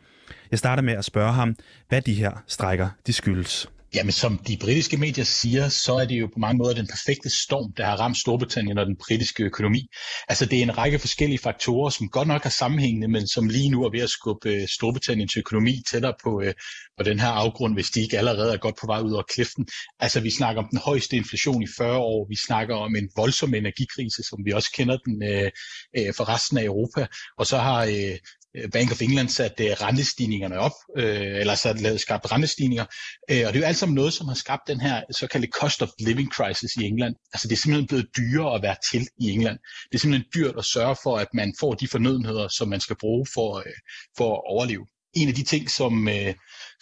Jeg 0.50 0.58
starter 0.58 0.82
med 0.82 0.92
at 0.92 1.04
spørge 1.04 1.32
ham, 1.32 1.56
hvad 1.88 2.02
de 2.02 2.14
her 2.14 2.42
strækker 2.46 2.88
de 3.06 3.12
skyldes. 3.12 3.68
Jamen, 3.94 4.12
som 4.12 4.38
de 4.38 4.56
britiske 4.60 4.96
medier 4.96 5.24
siger, 5.24 5.68
så 5.68 5.94
er 5.94 6.04
det 6.04 6.20
jo 6.20 6.26
på 6.26 6.38
mange 6.38 6.58
måder 6.58 6.74
den 6.74 6.86
perfekte 6.86 7.30
storm, 7.30 7.72
der 7.76 7.84
har 7.84 7.96
ramt 7.96 8.18
Storbritannien 8.18 8.78
og 8.78 8.86
den 8.86 8.96
britiske 8.96 9.44
økonomi. 9.44 9.86
Altså, 10.28 10.46
det 10.46 10.58
er 10.58 10.62
en 10.62 10.78
række 10.78 10.98
forskellige 10.98 11.38
faktorer, 11.38 11.90
som 11.90 12.08
godt 12.08 12.28
nok 12.28 12.42
har 12.42 12.50
sammenhængende, 12.50 13.08
men 13.08 13.28
som 13.28 13.48
lige 13.48 13.68
nu 13.68 13.84
er 13.84 13.90
ved 13.90 14.00
at 14.00 14.10
skubbe 14.10 14.48
øh, 14.48 14.68
Storbritanniens 14.68 15.36
økonomi 15.36 15.82
tættere 15.90 16.14
på, 16.24 16.42
øh, 16.44 16.54
på 16.98 17.02
den 17.02 17.20
her 17.20 17.28
afgrund, 17.28 17.74
hvis 17.74 17.90
de 17.90 18.00
ikke 18.00 18.18
allerede 18.18 18.52
er 18.52 18.56
godt 18.56 18.76
på 18.80 18.86
vej 18.86 19.00
ud 19.00 19.12
over 19.12 19.22
kliften. 19.34 19.66
Altså, 20.00 20.20
vi 20.20 20.30
snakker 20.30 20.62
om 20.62 20.68
den 20.70 20.78
højeste 20.78 21.16
inflation 21.16 21.62
i 21.62 21.66
40 21.78 21.98
år. 21.98 22.26
Vi 22.28 22.36
snakker 22.46 22.76
om 22.76 22.96
en 22.96 23.08
voldsom 23.16 23.54
energikrise, 23.54 24.22
som 24.22 24.38
vi 24.44 24.52
også 24.52 24.70
kender 24.76 24.96
den 25.06 25.22
øh, 25.22 25.50
øh, 25.98 26.14
for 26.16 26.28
resten 26.28 26.58
af 26.58 26.64
Europa. 26.64 27.06
Og 27.38 27.46
så 27.46 27.58
har 27.58 27.84
Øh, 27.84 28.18
Øh, 28.56 28.70
Bank 28.72 28.90
of 28.90 29.02
England 29.02 29.28
satte 29.28 29.64
øh, 29.64 29.72
rentestigningerne 29.72 30.58
op, 30.58 30.72
øh, 30.96 31.40
eller 31.40 31.54
så 31.54 31.72
lavet 31.72 32.00
skabt 32.00 32.32
rentestigninger. 32.32 32.84
Øh, 33.30 33.42
og 33.46 33.52
det 33.52 33.56
er 33.56 33.60
jo 33.60 33.66
alt 33.66 33.76
sammen 33.76 33.94
noget, 33.94 34.12
som 34.12 34.28
har 34.28 34.34
skabt 34.34 34.62
den 34.66 34.80
her 34.80 35.02
såkaldte 35.10 35.48
cost 35.60 35.82
of 35.82 35.88
living 35.98 36.30
crisis 36.32 36.76
i 36.76 36.84
England. 36.84 37.14
Altså 37.32 37.48
det 37.48 37.54
er 37.54 37.60
simpelthen 37.60 37.86
blevet 37.86 38.06
dyrere 38.16 38.54
at 38.54 38.62
være 38.62 38.76
til 38.90 39.06
i 39.20 39.30
England. 39.30 39.58
Det 39.88 39.94
er 39.94 39.98
simpelthen 39.98 40.30
dyrt 40.34 40.54
at 40.58 40.64
sørge 40.64 40.96
for, 41.02 41.18
at 41.18 41.28
man 41.34 41.54
får 41.60 41.74
de 41.74 41.88
fornødenheder, 41.88 42.48
som 42.48 42.68
man 42.68 42.80
skal 42.80 42.96
bruge 43.00 43.26
for, 43.34 43.58
øh, 43.58 43.78
for 44.16 44.34
at 44.34 44.42
overleve. 44.46 44.86
En 45.14 45.28
af 45.28 45.34
de 45.34 45.42
ting, 45.42 45.70
som, 45.70 46.08
øh, 46.08 46.34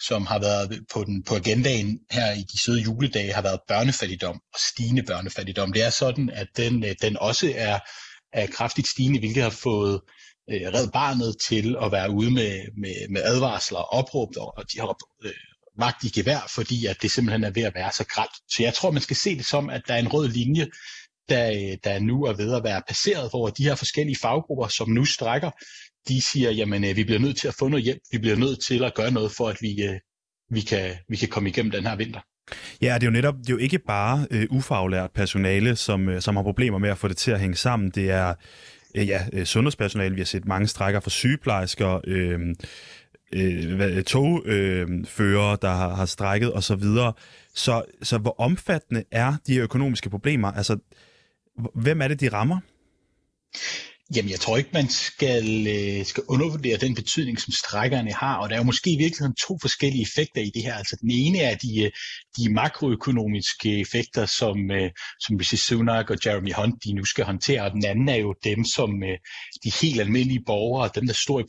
som 0.07 0.25
har 0.25 0.39
været 0.39 0.79
på, 0.93 1.03
den, 1.03 1.23
på 1.23 1.35
agendaen 1.35 1.99
her 2.11 2.31
i 2.31 2.43
de 2.53 2.63
søde 2.63 2.81
juledage, 2.81 3.33
har 3.33 3.41
været 3.41 3.59
børnefattigdom 3.67 4.35
og 4.53 4.59
stigende 4.71 5.03
børnefattigdom. 5.03 5.73
Det 5.73 5.83
er 5.83 5.89
sådan, 5.89 6.29
at 6.29 6.47
den, 6.57 6.85
øh, 6.85 6.95
den 7.01 7.17
også 7.17 7.53
er, 7.55 7.79
er 8.33 8.47
kraftigt 8.47 8.87
stigende, 8.87 9.19
hvilket 9.19 9.43
har 9.43 9.49
fået 9.49 9.93
øh, 9.93 10.20
Øh, 10.49 10.61
red 10.73 10.87
barnet 10.93 11.35
til 11.47 11.75
at 11.81 11.91
være 11.91 12.11
ude 12.11 12.31
med, 12.31 12.53
med, 12.77 13.09
med 13.09 13.21
advarsler 13.23 13.79
og 13.79 13.93
opråb, 13.93 14.29
og 14.37 14.63
de 14.73 14.79
har 14.79 14.97
øh, 15.25 15.31
magt 15.77 16.03
i 16.03 16.09
gevær, 16.09 16.51
fordi 16.55 16.85
at 16.85 16.97
det 17.01 17.11
simpelthen 17.11 17.43
er 17.43 17.51
ved 17.51 17.63
at 17.63 17.75
være 17.75 17.91
så 17.91 18.05
grædt. 18.05 18.31
Så 18.55 18.63
jeg 18.63 18.73
tror, 18.73 18.91
man 18.91 19.01
skal 19.01 19.15
se 19.15 19.37
det 19.37 19.45
som, 19.45 19.69
at 19.69 19.81
der 19.87 19.93
er 19.93 19.99
en 19.99 20.07
rød 20.07 20.27
linje, 20.27 20.67
der, 21.29 21.49
øh, 21.49 21.77
der 21.83 21.99
nu 21.99 22.23
er 22.23 22.33
ved 22.33 22.53
at 22.55 22.63
være 22.63 22.81
passeret, 22.87 23.29
hvor 23.29 23.49
de 23.49 23.63
her 23.63 23.75
forskellige 23.75 24.17
faggrupper, 24.21 24.67
som 24.67 24.89
nu 24.89 25.05
strækker, 25.05 25.51
de 26.07 26.21
siger, 26.21 26.51
jamen 26.51 26.83
øh, 26.83 26.95
vi 26.95 27.03
bliver 27.03 27.19
nødt 27.19 27.37
til 27.37 27.47
at 27.47 27.55
få 27.59 27.67
noget 27.67 27.83
hjælp, 27.83 28.01
vi 28.11 28.17
bliver 28.17 28.35
nødt 28.35 28.65
til 28.67 28.83
at 28.83 28.93
gøre 28.93 29.11
noget 29.11 29.31
for, 29.31 29.47
at 29.49 29.57
vi, 29.61 29.83
øh, 29.83 29.99
vi, 30.49 30.61
kan, 30.61 30.95
vi 31.09 31.15
kan 31.15 31.29
komme 31.29 31.49
igennem 31.49 31.71
den 31.71 31.85
her 31.85 31.95
vinter. 31.95 32.19
Ja, 32.81 32.93
det 32.93 33.03
er 33.03 33.07
jo 33.07 33.11
netop 33.11 33.35
det 33.37 33.49
er 33.49 33.53
jo 33.53 33.57
ikke 33.57 33.79
bare 33.79 34.27
øh, 34.31 34.47
ufaglært 34.49 35.11
personale, 35.11 35.75
som, 35.75 36.09
øh, 36.09 36.21
som 36.21 36.35
har 36.35 36.43
problemer 36.43 36.77
med 36.77 36.89
at 36.89 36.97
få 36.97 37.07
det 37.07 37.17
til 37.17 37.31
at 37.31 37.39
hænge 37.39 37.55
sammen. 37.55 37.89
Det 37.89 38.09
er 38.11 38.33
øh, 38.95 39.07
ja, 39.07 39.25
øh, 39.33 39.45
sundhedspersonale. 39.45 40.15
Vi 40.15 40.21
har 40.21 40.25
set 40.25 40.45
mange 40.45 40.67
strækker 40.67 40.99
for 40.99 41.09
sygeplejersker, 41.09 41.99
øhm, 42.07 42.55
øh, 43.33 43.97
øh, 43.97 44.03
togfører, 44.03 44.81
øhm, 44.85 45.05
øh, 45.19 45.57
der 45.61 45.69
har, 45.69 45.95
har 45.95 46.05
strækket 46.05 46.53
osv. 46.53 46.83
Så, 46.83 47.13
så, 47.53 47.83
så 48.03 48.17
hvor 48.17 48.35
omfattende 48.39 49.03
er 49.11 49.33
de 49.47 49.57
økonomiske 49.57 50.09
problemer? 50.09 50.51
Altså, 50.51 50.77
hvem 51.75 52.01
er 52.01 52.07
det, 52.07 52.19
de 52.19 52.29
rammer? 52.29 52.59
Jamen, 54.15 54.31
jeg 54.31 54.39
tror 54.39 54.57
ikke, 54.57 54.69
man 54.73 54.89
skal, 54.89 55.67
øh, 55.67 56.05
skal 56.05 56.23
undervurdere 56.27 56.77
den 56.77 56.95
betydning, 56.95 57.39
som 57.39 57.51
strækkerne 57.53 58.13
har, 58.13 58.35
og 58.37 58.49
der 58.49 58.55
er 58.55 58.59
jo 58.59 58.63
måske 58.63 58.89
i 58.91 58.97
virkeligheden 58.97 59.35
to 59.35 59.57
forskellige 59.61 60.01
effekter 60.01 60.41
i 60.41 60.51
det 60.55 60.63
her. 60.63 60.73
Altså, 60.73 60.97
den 61.01 61.11
ene 61.11 61.39
er 61.39 61.55
de, 61.55 61.83
øh, 61.83 61.91
de 62.37 62.53
makroøkonomiske 62.53 63.79
effekter, 63.79 64.25
som, 64.25 64.71
øh, 64.71 64.91
som 65.19 65.35
Rishi 65.35 65.57
Sunak 65.57 66.09
og 66.09 66.17
Jeremy 66.25 66.53
Hunt 66.53 66.83
de 66.83 66.93
nu 66.93 67.05
skal 67.05 67.25
håndtere, 67.25 67.61
og 67.61 67.71
den 67.71 67.85
anden 67.85 68.09
er 68.09 68.15
jo 68.15 68.35
dem, 68.43 68.65
som 68.65 69.03
øh, 69.03 69.17
de 69.63 69.71
helt 69.81 70.01
almindelige 70.01 70.43
borgere, 70.45 70.89
dem 70.95 71.07
der 71.07 71.13
står 71.13 71.39
i 71.39 71.43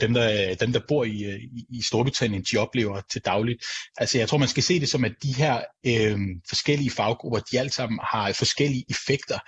dem 0.00 0.14
der, 0.14 0.54
dem, 0.54 0.72
der 0.72 0.80
bor 0.88 1.04
i, 1.04 1.24
øh, 1.24 1.40
i, 1.40 1.66
i 1.78 1.82
Storbritannien, 1.82 2.44
de 2.52 2.56
oplever 2.56 3.00
til 3.12 3.22
dagligt. 3.24 3.64
Altså 3.96 4.18
jeg 4.18 4.28
tror, 4.28 4.38
man 4.38 4.48
skal 4.48 4.62
se 4.62 4.80
det 4.80 4.88
som, 4.88 5.04
at 5.04 5.12
de 5.22 5.34
her 5.34 5.60
øh, 5.86 6.18
forskellige 6.48 6.90
faggrupper, 6.90 7.38
de 7.38 7.60
alt 7.60 7.74
sammen 7.74 8.00
har 8.02 8.32
forskellige 8.32 8.84
effekter. 8.90 9.38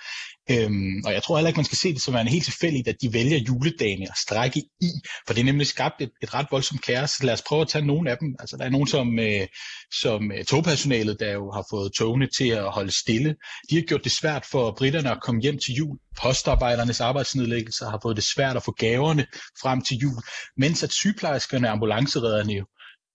Øhm, 0.49 1.01
og 1.05 1.13
jeg 1.13 1.23
tror 1.23 1.37
heller 1.37 1.47
ikke, 1.47 1.57
man 1.57 1.65
skal 1.65 1.77
se 1.77 1.93
det 1.93 2.01
som 2.01 2.15
en 2.15 2.27
helt 2.27 2.43
tilfældigt, 2.43 2.87
at 2.87 2.95
de 3.01 3.13
vælger 3.13 3.37
juledagene 3.37 4.05
at 4.09 4.17
strække 4.17 4.59
i, 4.59 4.91
for 5.27 5.33
det 5.33 5.41
er 5.41 5.45
nemlig 5.45 5.67
skabt 5.67 6.01
et, 6.01 6.11
et 6.23 6.33
ret 6.33 6.47
voldsomt 6.51 6.81
kaos. 6.81 7.23
Lad 7.23 7.33
os 7.33 7.41
prøve 7.41 7.61
at 7.61 7.67
tage 7.67 7.85
nogle 7.85 8.11
af 8.11 8.17
dem. 8.17 8.35
Altså, 8.39 8.57
der 8.57 8.65
er 8.65 8.69
nogen 8.69 8.87
som, 8.87 9.19
øh, 9.19 9.47
som 10.01 10.31
øh, 10.31 10.45
togpersonalet, 10.45 11.19
der 11.19 11.33
jo 11.33 11.51
har 11.51 11.65
fået 11.69 11.93
togene 11.93 12.27
til 12.37 12.49
at 12.49 12.71
holde 12.71 12.91
stille. 12.91 13.35
De 13.69 13.75
har 13.75 13.81
gjort 13.81 14.03
det 14.03 14.11
svært 14.11 14.45
for 14.51 14.75
britterne 14.77 15.11
at 15.11 15.21
komme 15.21 15.41
hjem 15.41 15.57
til 15.57 15.73
jul. 15.73 15.97
Postarbejdernes 16.21 17.01
arbejdsnedlæggelser 17.01 17.89
har 17.89 17.99
fået 18.03 18.15
det 18.15 18.23
svært 18.23 18.57
at 18.57 18.63
få 18.63 18.71
gaverne 18.71 19.25
frem 19.61 19.81
til 19.81 19.97
jul, 19.97 20.21
mens 20.57 20.83
at 20.83 20.91
sygeplejerskerne 20.91 21.67
og 21.67 21.71
ambulanceredderne 21.71 22.53
jo 22.53 22.65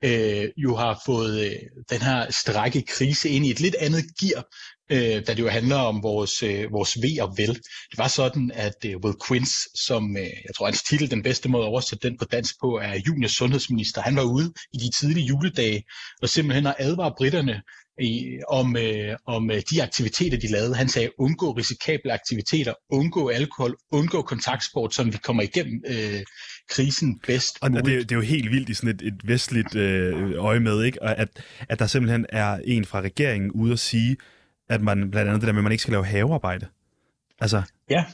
øh, 0.04 0.48
jo 0.56 0.76
har 0.76 1.02
fået 1.06 1.46
øh, 1.46 1.52
den 1.90 2.02
her 2.02 2.30
strække 2.30 2.82
krise 2.82 3.28
ind 3.28 3.46
i 3.46 3.50
et 3.50 3.60
lidt 3.60 3.74
andet 3.80 4.04
gear, 4.20 4.44
øh, 4.90 5.26
da 5.26 5.34
det 5.34 5.38
jo 5.38 5.48
handler 5.48 5.76
om 5.76 6.02
vores, 6.02 6.42
øh, 6.42 6.72
vores 6.72 6.96
ved 7.02 7.20
og 7.20 7.34
vel. 7.36 7.54
Det 7.90 7.98
var 7.98 8.08
sådan, 8.08 8.52
at 8.54 8.76
øh, 8.86 8.96
Will 8.96 9.16
Quince, 9.28 9.54
som 9.86 10.16
øh, 10.16 10.22
jeg 10.22 10.54
tror 10.56 10.66
hans 10.66 10.82
titel, 10.82 11.10
den 11.10 11.22
bedste 11.22 11.48
måde 11.48 11.64
at 11.64 11.68
oversætte 11.68 12.08
den 12.08 12.18
på 12.18 12.24
dansk 12.24 12.54
på, 12.60 12.78
er 12.82 13.00
junior 13.06 13.28
sundhedsminister. 13.28 14.02
Han 14.02 14.16
var 14.16 14.22
ude 14.22 14.52
i 14.72 14.78
de 14.78 14.90
tidlige 14.98 15.26
juledage 15.26 15.82
og 16.22 16.28
simpelthen 16.28 16.64
har 16.64 16.76
advaret 16.78 17.14
britterne 17.18 17.62
i, 18.00 18.38
om, 18.48 18.76
øh, 18.76 19.16
om 19.26 19.50
øh, 19.50 19.62
de 19.70 19.82
aktiviteter, 19.82 20.38
de 20.38 20.52
lavede. 20.52 20.74
Han 20.74 20.88
sagde, 20.88 21.10
undgå 21.18 21.52
risikable 21.52 22.12
aktiviteter, 22.12 22.74
undgå 22.90 23.28
alkohol, 23.28 23.76
undgå 23.92 24.22
kontaktsport, 24.22 24.94
så 24.94 25.04
vi 25.04 25.18
kommer 25.22 25.42
igennem 25.42 25.82
øh, 25.86 26.22
krisen 26.70 27.20
bedst 27.26 27.58
Og 27.60 27.70
det, 27.70 27.84
det 27.84 28.12
er 28.12 28.16
jo 28.16 28.22
helt 28.22 28.50
vildt 28.50 28.68
i 28.68 28.74
sådan 28.74 28.94
et, 28.94 29.02
et 29.02 29.20
vestligt 29.24 29.74
øh, 29.74 30.32
øje 30.44 30.60
med, 30.60 30.84
ikke? 30.84 31.02
Og 31.02 31.18
at, 31.18 31.28
at 31.68 31.78
der 31.78 31.86
simpelthen 31.86 32.26
er 32.28 32.60
en 32.64 32.84
fra 32.84 33.00
regeringen 33.00 33.50
ude 33.50 33.72
at 33.72 33.78
sige, 33.78 34.16
at 34.68 34.80
man 34.80 35.10
blandt 35.10 35.28
andet 35.28 35.40
det 35.40 35.46
der 35.46 35.52
med, 35.52 35.60
at 35.60 35.64
man 35.64 35.72
ikke 35.72 35.82
skal 35.82 35.92
lave 35.92 36.06
havearbejde. 36.06 36.66
Altså. 37.40 37.62
Ja, 37.90 38.04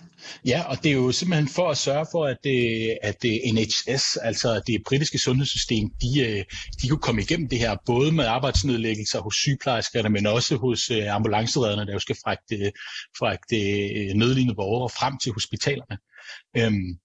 ja, 0.47 0.63
og 0.63 0.83
det 0.83 0.91
er 0.91 0.95
jo 0.95 1.13
simpelthen 1.13 1.49
for 1.49 1.71
at 1.71 1.77
sørge 1.77 2.07
for, 2.13 2.27
at 2.27 2.37
det, 2.45 2.99
at 3.03 3.23
det 3.23 3.41
NHS, 3.55 4.17
altså 4.17 4.63
det 4.67 4.83
britiske 4.87 5.19
sundhedssystem, 5.19 5.91
de, 6.03 6.21
øh, 6.21 6.45
de 6.83 6.89
kunne 6.89 6.99
komme 6.99 7.23
igennem 7.23 7.49
det 7.49 7.59
her, 7.59 7.77
både 7.87 8.13
med 8.13 8.25
arbejdsnedlæggelser 8.25 9.21
hos 9.21 9.35
sygeplejerskerne, 9.35 10.09
men 10.09 10.27
også 10.27 10.57
hos 10.57 10.91
øh, 10.91 11.15
ambulanceredderne, 11.15 11.87
der 11.87 11.93
jo 11.93 11.99
skal 11.99 12.17
fragte, 12.25 12.73
fragte 13.19 13.57
øh, 13.99 14.15
nødlignende 14.15 14.55
borgere 14.55 14.91
frem 14.91 15.19
til 15.19 15.33
hospitalerne. 15.33 15.99
Øhm, 16.57 16.99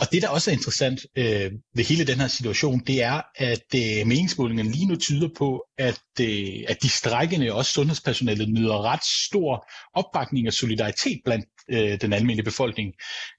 og 0.00 0.12
det, 0.12 0.22
der 0.22 0.28
også 0.28 0.50
er 0.50 0.54
interessant 0.54 1.00
øh, 1.16 1.52
ved 1.74 1.84
hele 1.84 2.06
den 2.06 2.20
her 2.20 2.28
situation, 2.28 2.80
det 2.86 3.02
er, 3.02 3.22
at 3.36 3.66
øh, 3.74 4.06
meningsmålingen 4.06 4.70
lige 4.70 4.86
nu 4.86 4.96
tyder 4.96 5.28
på, 5.36 5.64
at, 5.78 6.02
øh, 6.20 6.64
at 6.68 6.82
de 6.82 6.88
strækkende, 6.88 7.52
også 7.52 7.72
sundhedspersonalet, 7.72 8.48
nyder 8.48 8.82
ret 8.82 9.04
stor 9.28 9.66
opbakning 9.94 10.46
og 10.46 10.52
solidaritet 10.52 11.20
blandt 11.24 11.46
øh, 11.70 12.00
den 12.00 12.12
almindelige 12.12 12.44
befolkning. 12.44 12.92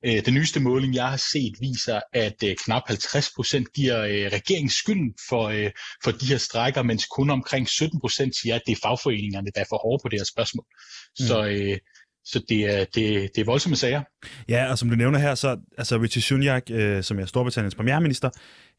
Øh, 0.06 0.26
den 0.26 0.34
nyeste 0.34 0.60
måling, 0.60 0.96
jeg 0.96 1.10
har 1.10 1.22
set, 1.34 1.54
viser, 1.62 2.00
at 2.14 2.44
øh, 2.44 2.56
knap 2.66 2.84
50 2.88 3.30
procent 3.36 3.74
giver 3.74 4.00
øh, 4.02 4.26
regeringen 4.38 4.70
skylden 4.70 5.14
for, 5.30 5.44
øh, 5.48 5.72
for 6.04 6.12
de 6.12 6.26
her 6.26 6.38
strækker, 6.38 6.84
mens 6.84 7.06
kun 7.06 7.30
omkring 7.30 7.70
17 7.70 8.00
procent 8.00 8.36
siger, 8.42 8.56
at 8.56 8.62
det 8.66 8.72
er 8.72 8.80
fagforeningerne, 8.84 9.52
der 9.56 9.62
er 9.62 9.66
for 9.70 9.80
hårde 9.84 10.02
på 10.04 10.10
det 10.10 10.20
her 10.20 10.26
spørgsmål. 10.26 10.66
Mm. 11.20 11.26
Så 11.28 11.46
øh, 11.46 11.78
så 12.26 12.44
det 12.50 12.80
er, 12.80 12.86
det, 12.86 13.36
det 13.36 13.42
er 13.42 13.46
voldsomme 13.46 13.76
sager. 13.76 14.02
Ja, 14.50 14.72
og 14.72 14.78
som 14.78 14.90
du 14.90 14.96
nævner 14.96 15.20
her, 15.20 15.36
så 15.36 15.58
altså 15.78 15.98
Richie 15.98 16.22
Sunak, 16.22 16.64
øh, 16.72 17.04
som 17.04 17.20
er 17.20 17.26
Storbritanniens 17.26 17.76
premierminister, 17.76 18.30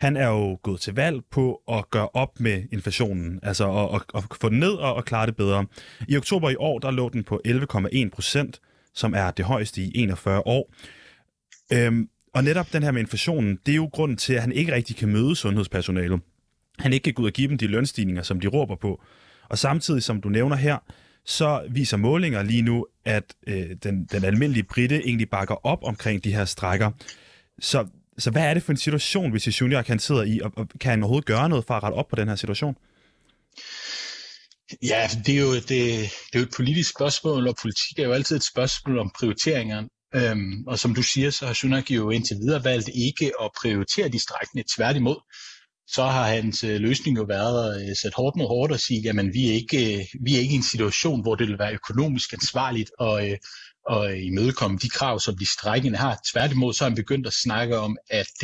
han 0.00 0.16
er 0.16 0.28
jo 0.28 0.58
gået 0.62 0.80
til 0.80 0.94
valg 0.94 1.22
på 1.30 1.62
at 1.68 1.90
gøre 1.90 2.08
op 2.14 2.40
med 2.40 2.62
inflationen, 2.72 3.40
altså 3.42 3.72
at, 3.72 3.94
at, 3.94 4.02
at 4.14 4.38
få 4.40 4.48
den 4.48 4.58
ned 4.58 4.72
og 4.72 4.98
at 4.98 5.04
klare 5.04 5.26
det 5.26 5.36
bedre. 5.36 5.66
I 6.08 6.16
oktober 6.16 6.50
i 6.50 6.56
år, 6.56 6.78
der 6.78 6.90
lå 6.90 7.08
den 7.08 7.24
på 7.24 7.40
11,1 7.46 8.08
procent, 8.12 8.60
som 8.94 9.14
er 9.14 9.30
det 9.30 9.44
højeste 9.44 9.82
i 9.82 9.92
41 9.94 10.46
år. 10.46 10.74
Øhm, 11.72 12.08
og 12.34 12.44
netop 12.44 12.72
den 12.72 12.82
her 12.82 12.90
med 12.90 13.00
inflationen, 13.00 13.58
det 13.66 13.72
er 13.72 13.76
jo 13.76 13.90
grunden 13.92 14.16
til, 14.16 14.34
at 14.34 14.40
han 14.40 14.52
ikke 14.52 14.74
rigtig 14.74 14.96
kan 14.96 15.08
møde 15.08 15.36
sundhedspersonalet. 15.36 16.20
Han 16.78 16.92
ikke 16.92 17.04
kan 17.04 17.14
gå 17.14 17.22
ud 17.22 17.26
og 17.26 17.32
give 17.32 17.48
dem 17.48 17.58
de 17.58 17.66
lønstigninger, 17.66 18.22
som 18.22 18.40
de 18.40 18.46
råber 18.46 18.76
på. 18.76 19.02
Og 19.48 19.58
samtidig, 19.58 20.02
som 20.02 20.20
du 20.20 20.28
nævner 20.28 20.56
her, 20.56 20.78
så 21.24 21.66
viser 21.70 21.96
målinger 21.96 22.42
lige 22.42 22.62
nu, 22.62 22.86
at 23.04 23.24
øh, 23.46 23.76
den, 23.82 24.04
den 24.04 24.24
almindelige 24.24 24.64
britte 24.64 25.06
egentlig 25.06 25.30
bakker 25.30 25.66
op 25.66 25.78
omkring 25.82 26.24
de 26.24 26.34
her 26.34 26.44
strækker. 26.44 26.90
Så, 27.60 27.86
så 28.18 28.30
hvad 28.30 28.42
er 28.42 28.54
det 28.54 28.62
for 28.62 28.72
en 28.72 28.76
situation, 28.76 29.30
hvis 29.30 29.60
Junior 29.60 29.82
kan 29.82 29.98
sidder 29.98 30.22
i, 30.22 30.40
og, 30.40 30.52
og 30.56 30.68
kan 30.80 30.90
han 30.90 31.02
overhovedet 31.02 31.26
gøre 31.26 31.48
noget 31.48 31.64
for 31.66 31.74
at 31.74 31.82
rette 31.82 31.94
op 31.94 32.08
på 32.08 32.16
den 32.16 32.28
her 32.28 32.36
situation? 32.36 32.76
Ja, 34.82 35.08
det 35.26 35.36
er, 35.36 35.40
jo, 35.40 35.54
det, 35.54 35.70
øh, 35.70 35.98
det 35.98 36.34
er 36.34 36.38
jo 36.38 36.42
et 36.42 36.54
politisk 36.56 36.90
spørgsmål, 36.90 37.48
og 37.48 37.56
politik 37.62 37.98
er 37.98 38.04
jo 38.04 38.12
altid 38.12 38.36
et 38.36 38.44
spørgsmål 38.44 38.98
om 38.98 39.10
prioriteringer. 39.18 39.84
Øhm, 40.14 40.64
og 40.66 40.78
som 40.78 40.94
du 40.94 41.02
siger, 41.02 41.30
så 41.30 41.46
har 41.46 41.52
Sunak 41.52 41.90
jo 41.90 42.10
indtil 42.10 42.36
videre 42.36 42.64
valgt 42.64 42.90
ikke 42.94 43.32
at 43.42 43.50
prioritere 43.62 44.08
de 44.08 44.18
strækkende. 44.18 44.64
Tværtimod, 44.76 45.16
så 45.94 46.04
har 46.04 46.24
hans 46.28 46.64
øh, 46.64 46.80
løsning 46.80 47.16
jo 47.16 47.22
været 47.22 47.74
at 47.74 47.88
øh, 47.88 47.96
sætte 48.02 48.16
hårdt 48.16 48.36
mod 48.36 48.46
hårdt 48.46 48.72
og 48.72 48.80
sige, 48.80 49.00
jamen 49.00 49.34
vi 49.34 49.48
er 49.48 49.52
ikke, 49.52 49.98
øh, 49.98 50.04
vi 50.24 50.36
er 50.36 50.40
ikke 50.40 50.52
i 50.52 50.56
en 50.56 50.62
situation, 50.62 51.22
hvor 51.22 51.34
det 51.34 51.48
vil 51.48 51.58
være 51.58 51.74
økonomisk 51.74 52.32
ansvarligt 52.32 52.90
at, 53.00 53.38
at 53.90 54.18
imødekomme 54.18 54.78
de 54.82 54.88
krav, 54.88 55.20
som 55.20 55.36
de 55.38 55.46
strækkende 55.46 55.98
har. 55.98 56.20
Tværtimod 56.32 56.72
så 56.72 56.84
har 56.84 56.90
han 56.90 56.96
begyndt 56.96 57.26
at 57.26 57.32
snakke 57.32 57.78
om, 57.78 57.96
at, 58.10 58.42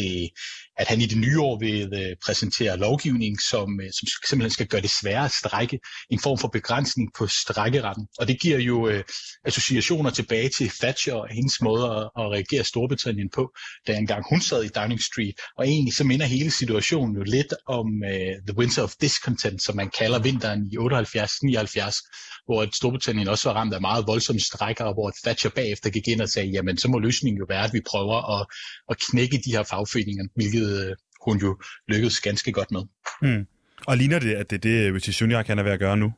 at 0.79 0.87
han 0.89 1.01
i 1.01 1.07
det 1.07 1.19
nye 1.19 1.41
år 1.41 1.59
vil 1.59 1.93
øh, 1.95 2.17
præsentere 2.25 2.77
lovgivning, 2.77 3.41
som, 3.51 3.81
øh, 3.81 3.91
som 3.99 4.07
simpelthen 4.29 4.51
skal 4.51 4.67
gøre 4.67 4.81
det 4.81 4.91
sværere 4.91 5.25
at 5.25 5.33
strække 5.33 5.79
en 6.11 6.21
form 6.21 6.39
for 6.39 6.49
begrænsning 6.49 7.09
på 7.19 7.27
strækkeretten. 7.27 8.07
Og 8.19 8.29
det 8.29 8.41
giver 8.41 8.59
jo 8.59 8.89
øh, 8.89 9.05
associationer 9.45 10.11
tilbage 10.11 10.51
til 10.59 10.71
Thatcher 10.81 11.15
og 11.15 11.29
hendes 11.31 11.61
måde 11.63 11.85
at, 11.85 12.03
at 12.21 12.27
reagere 12.35 12.65
Storbritannien 12.65 13.31
på, 13.35 13.51
da 13.87 13.97
engang 13.97 14.25
hun 14.31 14.41
sad 14.41 14.65
i 14.65 14.69
Downing 14.69 15.03
Street. 15.03 15.35
Og 15.59 15.69
egentlig 15.69 15.95
så 15.95 16.05
minder 16.05 16.27
hele 16.27 16.51
situationen 16.51 17.17
jo 17.17 17.23
lidt 17.23 17.55
om 17.67 17.87
øh, 18.05 18.33
The 18.49 18.59
Winter 18.59 18.83
of 18.83 18.93
Discontent, 19.01 19.63
som 19.63 19.77
man 19.77 19.91
kalder 19.99 20.19
vinteren 20.19 20.61
i 20.73 20.77
78-79, 20.77 22.45
hvor 22.49 22.77
Storbritannien 22.81 23.29
også 23.29 23.49
var 23.49 23.57
ramt 23.57 23.75
af 23.75 23.81
meget 23.81 24.07
voldsomme 24.07 24.41
strækker, 24.41 24.85
og 24.85 24.95
hvor 24.95 25.13
Thatcher 25.25 25.51
bagefter 25.51 25.91
gik 25.91 26.09
ind 26.09 26.21
og 26.21 26.29
sagde, 26.29 26.49
jamen 26.49 26.79
så 26.79 26.89
må 26.89 26.99
løsningen 26.99 27.39
jo 27.39 27.47
være, 27.49 27.65
at 27.65 27.73
vi 27.73 27.81
prøver 27.91 28.19
at, 28.37 28.47
at 28.91 28.97
knække 29.07 29.37
de 29.45 29.51
her 29.57 29.63
fagforeninger, 29.63 30.25
hvilket 30.35 30.68
uh, 30.69 30.97
hun 31.25 31.39
jo 31.39 31.61
lykkedes 31.89 32.21
ganske 32.21 32.53
godt 32.53 32.71
med. 32.71 32.81
Hmm. 33.23 33.47
Og 33.87 33.97
ligner 33.97 34.19
det, 34.19 34.35
at 34.35 34.51
det 34.51 34.57
er 34.57 34.61
det, 34.61 34.95
Rishi 34.95 35.13
Sunak 35.13 35.47
kan 35.47 35.59
er 35.59 35.63
ved 35.63 35.73
at 35.73 35.79
gøre 35.79 35.97
nu? 35.97 36.13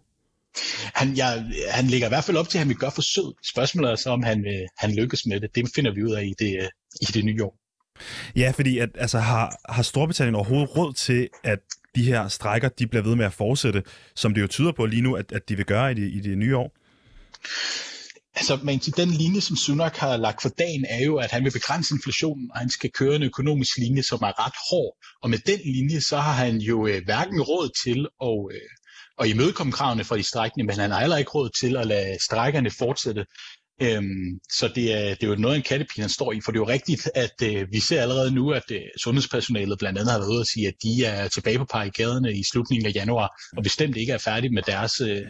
Han, 0.95 1.13
ja, 1.13 1.45
han 1.71 1.87
ligger 1.87 2.07
i 2.07 2.11
hvert 2.11 2.25
fald 2.25 2.37
op 2.37 2.49
til, 2.49 2.59
at 2.59 2.61
han 2.61 2.69
vil 2.69 2.77
gøre 2.77 2.91
forsøg. 2.95 3.25
Spørgsmålet 3.53 3.91
er 3.91 3.97
så, 3.97 4.11
om 4.11 4.23
han, 4.23 4.47
øh, 4.47 4.69
han 4.79 4.95
lykkes 4.95 5.27
med 5.27 5.41
det. 5.41 5.55
Det 5.55 5.71
finder 5.75 5.95
vi 5.95 6.05
ud 6.05 6.13
af 6.13 6.25
i 6.25 6.35
det, 6.39 6.57
øh, 6.63 6.69
i 7.01 7.05
det 7.05 7.25
nye 7.25 7.45
år. 7.45 7.57
Ja, 8.37 8.53
fordi 8.57 8.79
at, 8.79 8.89
altså, 8.95 9.19
har, 9.19 9.73
har 9.73 9.83
Storbritannien 9.83 10.35
overhovedet 10.35 10.77
råd 10.77 10.93
til, 10.93 11.29
at 11.45 11.59
de 11.95 12.03
her 12.03 12.29
strækker 12.29 12.69
de 12.69 12.87
bliver 12.87 13.03
ved 13.03 13.17
med 13.17 13.25
at 13.25 13.33
fortsætte, 13.33 13.83
som 14.15 14.35
det 14.35 14.41
jo 14.41 14.47
tyder 14.47 14.73
på 14.73 14.87
lige 14.87 15.03
nu, 15.03 15.15
at, 15.15 15.33
at 15.33 15.49
de 15.49 15.57
vil 15.57 15.67
gøre 15.67 15.91
i 15.91 15.95
det, 15.95 16.13
i 16.13 16.21
det 16.21 16.39
nye 16.39 16.57
år? 16.57 16.73
Altså, 18.41 18.59
man 18.63 18.79
til 18.79 18.97
den 18.97 19.11
linje, 19.11 19.41
som 19.41 19.57
Sunak 19.57 19.97
har 19.97 20.17
lagt 20.17 20.43
for 20.43 20.49
dagen, 20.49 20.85
er 20.89 21.05
jo, 21.05 21.17
at 21.17 21.31
han 21.31 21.45
vil 21.45 21.51
begrænse 21.51 21.95
inflationen, 21.95 22.51
og 22.53 22.59
han 22.59 22.71
skal 22.71 22.91
køre 22.91 23.17
en 23.17 23.23
økonomisk 23.23 23.77
linje, 23.79 24.03
som 24.03 24.19
er 24.23 24.47
ret 24.47 24.59
hård. 24.71 24.93
Og 25.23 25.31
med 25.31 25.39
den 25.39 25.61
linje, 25.65 26.01
så 26.01 26.17
har 26.17 26.33
han 26.33 26.57
jo 26.57 26.87
øh, 26.87 27.05
hverken 27.05 27.41
råd 27.41 27.69
til 27.85 28.01
at, 28.29 28.39
øh, 28.57 28.71
at 29.21 29.29
imødekomme 29.35 29.73
kravene 29.73 30.05
fra 30.05 30.17
de 30.17 30.23
strækkende, 30.23 30.67
men 30.67 30.79
han 30.79 30.91
har 30.91 31.01
heller 31.01 31.17
ikke 31.17 31.31
råd 31.31 31.51
til 31.61 31.77
at 31.77 31.87
lade 31.87 32.19
strækkerne 32.29 32.71
fortsætte. 32.71 33.27
Øhm, 33.83 34.41
så 34.53 34.71
det 34.75 34.95
er, 34.95 35.15
det 35.15 35.23
er 35.23 35.27
jo 35.27 35.35
noget 35.35 35.57
en 35.57 35.63
kattepine, 35.63 36.09
står 36.09 36.33
i, 36.33 36.41
for 36.45 36.53
det 36.53 36.59
er 36.59 36.63
jo 36.63 36.69
rigtigt, 36.69 37.11
at 37.15 37.35
øh, 37.43 37.73
vi 37.73 37.81
ser 37.81 38.03
allerede 38.03 38.35
nu, 38.35 38.51
at 38.51 38.63
øh, 38.73 38.81
sundhedspersonalet 39.03 39.79
blandt 39.79 39.99
andet 39.99 40.13
har 40.13 40.19
været 40.19 40.31
ude 40.31 40.41
og 40.41 40.47
sige, 40.47 40.69
at 40.69 40.75
de 40.83 41.05
er 41.05 41.29
tilbage 41.29 41.59
på 41.59 41.65
parikaderne 41.65 42.33
i 42.33 42.43
slutningen 42.53 42.87
af 42.87 42.93
januar, 42.95 43.41
og 43.57 43.63
bestemt 43.63 43.97
ikke 43.97 44.13
er 44.13 44.19
færdige 44.19 44.55
med 44.55 44.63
deres, 44.63 45.01
øh, 45.01 45.23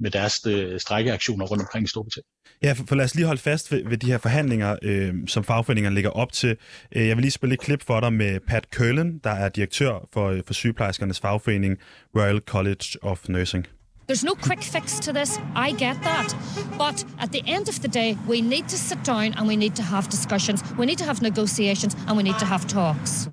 med 0.00 0.10
deres 0.10 0.46
øh, 0.46 0.80
strækkeaktioner 0.80 1.46
rundt 1.46 1.62
omkring 1.62 1.84
i 1.84 1.88
Storbritannien. 1.88 2.30
Ja, 2.62 2.72
for, 2.72 2.84
for 2.88 2.94
lad 2.94 3.04
os 3.04 3.14
lige 3.14 3.26
holde 3.26 3.40
fast 3.40 3.72
ved, 3.72 3.82
ved 3.88 3.96
de 3.98 4.06
her 4.06 4.18
forhandlinger, 4.18 4.76
øh, 4.82 5.14
som 5.26 5.44
fagforeningerne 5.44 5.94
ligger 5.94 6.10
op 6.10 6.32
til. 6.32 6.56
Øh, 6.96 7.08
jeg 7.08 7.16
vil 7.16 7.22
lige 7.22 7.30
spille 7.30 7.54
et 7.54 7.60
klip 7.60 7.82
for 7.82 8.00
dig 8.00 8.12
med 8.12 8.40
Pat 8.48 8.64
Curlin, 8.74 9.18
der 9.24 9.30
er 9.30 9.48
direktør 9.48 10.08
for, 10.12 10.30
øh, 10.30 10.42
for 10.46 10.54
sygeplejerskernes 10.54 11.20
fagforening 11.20 11.78
Royal 12.16 12.40
College 12.46 12.84
of 13.02 13.28
Nursing. 13.28 13.66
There's 14.06 14.24
no 14.24 14.34
quick 14.34 14.62
fix 14.62 15.00
to 15.00 15.12
this. 15.12 15.30
I 15.56 15.70
get 15.70 15.96
that. 16.02 16.28
But 16.78 17.06
at 17.18 17.30
the 17.32 17.42
end 17.46 17.68
of 17.68 17.76
the 17.80 17.88
day, 17.88 18.16
we 18.28 18.40
need 18.40 18.68
to 18.68 18.76
sit 18.76 18.98
down 19.06 19.34
and 19.36 19.48
we 19.48 19.56
need 19.56 19.74
to 19.76 19.82
have 19.82 20.08
discussions. 20.10 20.64
We 20.78 20.86
need 20.86 20.98
to 20.98 21.04
have 21.04 21.22
negotiations 21.22 21.96
and 22.08 22.16
we 22.16 22.22
need 22.22 22.38
to 22.38 22.46
have 22.46 22.60
talks. 22.68 23.28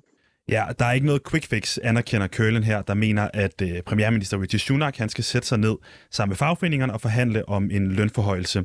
Ja, 0.48 0.64
der 0.78 0.84
er 0.84 0.92
ikke 0.92 1.06
noget 1.06 1.22
quick 1.24 1.46
fix, 1.46 1.78
anerkender 1.82 2.26
Kølen 2.26 2.64
her, 2.64 2.82
der 2.82 2.94
mener, 2.94 3.28
at 3.34 3.62
øh, 3.62 3.82
premierminister 3.82 4.42
Rishi 4.42 4.58
Sunak 4.58 4.96
han 4.96 5.08
skal 5.08 5.24
sætte 5.24 5.48
sig 5.48 5.58
ned 5.58 5.76
sammen 6.10 6.30
med 6.30 6.36
fagforeningerne 6.36 6.92
og 6.92 7.00
forhandle 7.00 7.48
om 7.48 7.70
en 7.70 7.92
lønforhøjelse. 7.92 8.64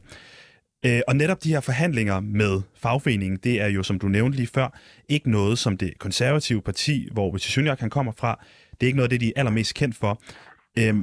Øh, 0.85 1.01
og 1.07 1.15
netop 1.15 1.43
de 1.43 1.49
her 1.49 1.59
forhandlinger 1.59 2.19
med 2.19 2.61
fagforeningen, 2.75 3.39
det 3.43 3.61
er 3.61 3.67
jo, 3.67 3.83
som 3.83 3.99
du 3.99 4.07
nævnte 4.07 4.37
lige 4.37 4.49
før, 4.53 4.79
ikke 5.09 5.31
noget, 5.31 5.59
som 5.59 5.77
det 5.77 5.99
konservative 5.99 6.61
parti, 6.61 7.07
hvor 7.11 7.35
Rishi 7.35 7.51
Sunak 7.51 7.79
han 7.79 7.89
kommer 7.89 8.11
fra, 8.17 8.45
det 8.71 8.83
er 8.83 8.87
ikke 8.87 8.97
noget, 8.97 9.11
det 9.11 9.21
de 9.21 9.27
er 9.27 9.31
allermest 9.35 9.73
kendt 9.73 9.95
for. 9.95 10.21
Øh, 10.79 10.95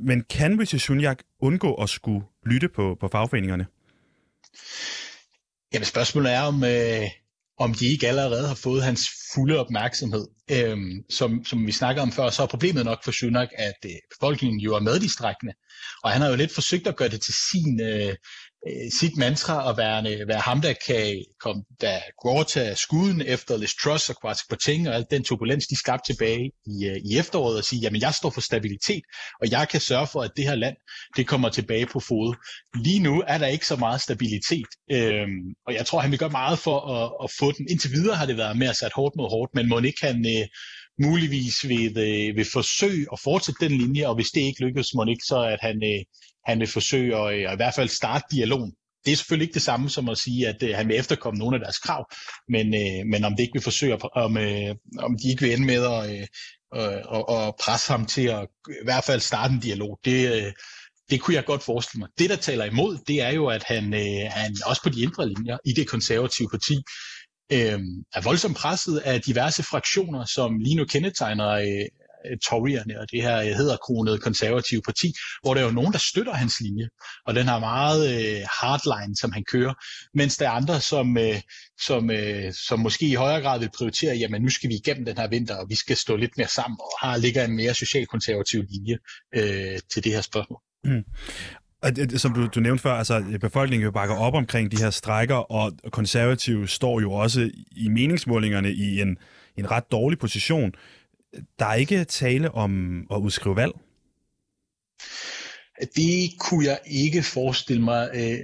men 0.00 0.24
kan 0.30 0.60
Rishi 0.60 0.78
Sunak 0.78 1.22
undgå 1.40 1.74
at 1.74 1.88
skulle 1.88 2.24
lytte 2.46 2.68
på, 2.68 2.96
på 3.00 3.08
fagforeningerne? 3.08 3.66
Jamen 5.72 5.84
spørgsmålet 5.84 6.32
er, 6.32 6.40
om, 6.40 6.64
øh, 6.64 7.04
om 7.58 7.74
de 7.74 7.86
ikke 7.86 8.08
allerede 8.08 8.48
har 8.48 8.54
fået 8.54 8.82
hans 8.82 9.00
fulde 9.34 9.58
opmærksomhed. 9.58 10.26
Øhm, 10.50 11.04
som, 11.10 11.44
som 11.44 11.66
vi 11.66 11.72
snakkede 11.72 12.02
om 12.02 12.12
før, 12.12 12.30
så 12.30 12.42
er 12.42 12.46
problemet 12.46 12.84
nok 12.84 13.04
for 13.04 13.12
Sunak, 13.12 13.48
at 13.58 13.80
øh, 13.84 13.90
befolkningen 14.18 14.60
jo 14.60 14.74
er 14.74 14.80
meddistrikende. 14.80 15.52
Og 16.04 16.10
han 16.10 16.22
har 16.22 16.28
jo 16.28 16.36
lidt 16.36 16.54
forsøgt 16.54 16.86
at 16.86 16.96
gøre 16.96 17.08
det 17.08 17.20
til 17.20 17.34
sin, 17.50 17.80
øh, 17.80 18.08
øh 18.68 18.90
sit 19.00 19.16
mantra 19.16 19.70
at 19.70 19.76
være, 19.76 20.26
være 20.28 20.40
ham, 20.40 20.60
der 20.60 20.74
kan 20.86 21.24
komme, 21.40 21.62
der 21.80 21.98
går 22.22 22.42
tage 22.42 22.76
skuden 22.76 23.22
efter 23.22 23.56
Liz 23.56 23.70
Truss 23.82 24.10
og 24.10 24.16
Kvartik 24.20 24.46
Kwarteng 24.48 24.88
og 24.88 24.94
alt 24.94 25.10
den 25.10 25.24
turbulens, 25.24 25.66
de 25.66 25.76
skabte 25.78 26.12
tilbage 26.12 26.50
i, 26.66 26.86
øh, 26.86 26.96
i 27.10 27.18
efteråret 27.18 27.58
og 27.58 27.64
sige, 27.64 27.80
jamen 27.80 28.00
jeg 28.00 28.14
står 28.14 28.30
for 28.30 28.40
stabilitet, 28.40 29.02
og 29.42 29.50
jeg 29.50 29.68
kan 29.68 29.80
sørge 29.80 30.06
for, 30.06 30.20
at 30.22 30.30
det 30.36 30.44
her 30.44 30.54
land, 30.54 30.76
det 31.16 31.26
kommer 31.26 31.48
tilbage 31.48 31.86
på 31.86 32.00
fod. 32.00 32.34
Lige 32.84 32.98
nu 32.98 33.24
er 33.26 33.38
der 33.38 33.46
ikke 33.46 33.66
så 33.66 33.76
meget 33.76 34.00
stabilitet, 34.00 34.70
øhm, 34.92 35.40
og 35.66 35.74
jeg 35.74 35.86
tror, 35.86 36.00
han 36.00 36.10
vil 36.10 36.18
gøre 36.18 36.30
meget 36.30 36.58
for 36.58 36.78
at, 36.96 37.24
at 37.24 37.30
få 37.38 37.52
den. 37.52 37.66
Indtil 37.70 37.90
videre 37.92 38.16
har 38.16 38.26
det 38.26 38.36
været 38.36 38.58
med 38.58 38.68
at 38.68 38.76
sætte 38.76 38.94
hårdt 38.94 39.16
mod 39.18 39.30
hårdt, 39.30 39.54
men 39.54 39.68
må 39.68 39.80
ikke 39.80 40.06
han 40.06 40.18
øh, 40.34 40.46
muligvis 41.06 41.68
vil, 41.68 41.98
øh, 42.08 42.36
vil 42.36 42.46
forsøge 42.52 43.06
at 43.12 43.20
fortsætte 43.24 43.64
den 43.64 43.78
linje, 43.78 44.08
og 44.08 44.14
hvis 44.14 44.30
det 44.34 44.40
ikke 44.40 44.64
lykkes, 44.64 44.94
må 44.94 45.04
ikke 45.04 45.28
så, 45.32 45.40
at 45.54 45.58
han, 45.62 45.76
øh, 45.84 46.00
han 46.46 46.60
vil 46.60 46.68
forsøge 46.68 47.16
at, 47.16 47.26
øh, 47.34 47.50
at 47.50 47.54
i 47.56 47.60
hvert 47.60 47.74
fald 47.74 47.88
starte 47.88 48.24
dialogen. 48.30 48.72
Det 49.04 49.12
er 49.12 49.16
selvfølgelig 49.16 49.44
ikke 49.44 49.54
det 49.54 49.62
samme 49.70 49.90
som 49.90 50.08
at 50.08 50.18
sige, 50.18 50.48
at 50.48 50.62
øh, 50.62 50.76
han 50.76 50.88
vil 50.88 50.96
efterkomme 50.96 51.38
nogle 51.38 51.56
af 51.56 51.60
deres 51.60 51.78
krav, 51.78 52.02
men, 52.48 52.66
øh, 52.74 53.06
men 53.12 53.24
om 53.24 53.32
det 53.36 53.42
ikke 53.42 53.58
vil 53.58 53.68
forsøge, 53.70 53.98
om, 54.24 54.36
øh, 54.36 54.74
om 54.98 55.16
de 55.22 55.30
ikke 55.30 55.42
vil 55.42 55.52
ende 55.52 55.66
med 55.66 55.82
at, 55.96 56.02
øh, 56.10 56.26
øh, 56.76 57.02
og, 57.04 57.28
og 57.28 57.56
presse 57.62 57.92
ham 57.92 58.06
til 58.06 58.26
at 58.28 58.48
i 58.68 58.84
hvert 58.84 59.04
fald 59.04 59.20
starte 59.20 59.54
en 59.54 59.60
dialog, 59.60 59.98
det, 60.04 60.18
øh, 60.34 60.52
det 61.10 61.20
kunne 61.20 61.34
jeg 61.34 61.44
godt 61.44 61.62
forestille 61.62 62.00
mig. 62.00 62.08
Det, 62.18 62.30
der 62.30 62.36
taler 62.36 62.64
imod, 62.64 62.98
det 63.06 63.22
er 63.22 63.30
jo, 63.30 63.46
at 63.46 63.62
han, 63.62 63.94
øh, 63.94 64.30
han 64.30 64.56
også 64.66 64.82
på 64.82 64.88
de 64.88 65.02
indre 65.02 65.28
linjer 65.28 65.58
i 65.64 65.72
det 65.72 65.88
konservative 65.88 66.48
parti 66.50 66.76
øh, 67.52 67.78
er 68.14 68.22
voldsomt 68.22 68.56
presset 68.56 68.98
af 68.98 69.20
diverse 69.20 69.62
fraktioner, 69.62 70.24
som 70.24 70.58
lige 70.58 70.76
nu 70.76 70.84
kendetegner 70.84 71.48
øh, 71.48 71.86
Toryerne 72.44 73.00
og 73.00 73.10
det 73.10 73.22
her 73.22 73.38
øh, 73.38 73.46
hedderkronede 73.46 74.18
konservative 74.18 74.82
parti, 74.82 75.12
hvor 75.42 75.54
der 75.54 75.60
er 75.60 75.64
jo 75.64 75.70
nogen, 75.72 75.92
der 75.92 75.98
støtter 75.98 76.32
hans 76.32 76.60
linje, 76.60 76.88
og 77.26 77.34
den 77.34 77.46
har 77.46 77.58
meget 77.58 78.02
øh, 78.14 78.42
hardline, 78.60 79.16
som 79.16 79.32
han 79.32 79.44
kører, 79.52 79.74
mens 80.14 80.36
der 80.36 80.46
er 80.46 80.50
andre, 80.50 80.80
som, 80.80 81.18
øh, 81.18 81.40
som, 81.80 82.10
øh, 82.10 82.52
som 82.68 82.80
måske 82.80 83.06
i 83.06 83.14
højere 83.14 83.40
grad 83.40 83.58
vil 83.58 83.70
prioritere, 83.76 84.16
jamen 84.16 84.42
nu 84.42 84.50
skal 84.50 84.70
vi 84.70 84.74
igennem 84.74 85.04
den 85.04 85.18
her 85.18 85.28
vinter, 85.28 85.56
og 85.56 85.66
vi 85.68 85.76
skal 85.76 85.96
stå 85.96 86.16
lidt 86.16 86.36
mere 86.36 86.48
sammen, 86.48 86.78
og 86.80 87.08
har 87.08 87.16
ligger 87.16 87.44
en 87.44 87.56
mere 87.56 87.74
socialkonservativ 87.74 88.64
linje 88.70 88.98
øh, 89.34 89.78
til 89.92 90.04
det 90.04 90.12
her 90.12 90.20
spørgsmål. 90.20 90.60
Mm. 90.84 91.04
Som 92.16 92.34
du, 92.34 92.46
du 92.46 92.60
nævnte 92.60 92.82
før, 92.82 92.92
altså 92.92 93.38
befolkningen 93.40 93.84
jo 93.84 93.90
bakker 93.90 94.16
op 94.16 94.34
omkring 94.34 94.72
de 94.72 94.76
her 94.76 94.90
strækker, 94.90 95.34
og 95.34 95.72
konservative 95.92 96.68
står 96.68 97.00
jo 97.00 97.12
også 97.12 97.50
i 97.70 97.88
meningsmålingerne 97.88 98.72
i 98.72 99.00
en, 99.00 99.18
en 99.56 99.70
ret 99.70 99.92
dårlig 99.92 100.18
position. 100.18 100.72
Der 101.58 101.66
er 101.66 101.74
ikke 101.74 102.04
tale 102.04 102.50
om 102.50 103.00
at 103.10 103.16
udskrive 103.16 103.56
valg? 103.56 103.72
Det 105.96 106.30
kunne 106.38 106.66
jeg 106.66 106.78
ikke 106.86 107.22
forestille 107.22 107.82
mig. 107.82 108.10
Øh, 108.14 108.38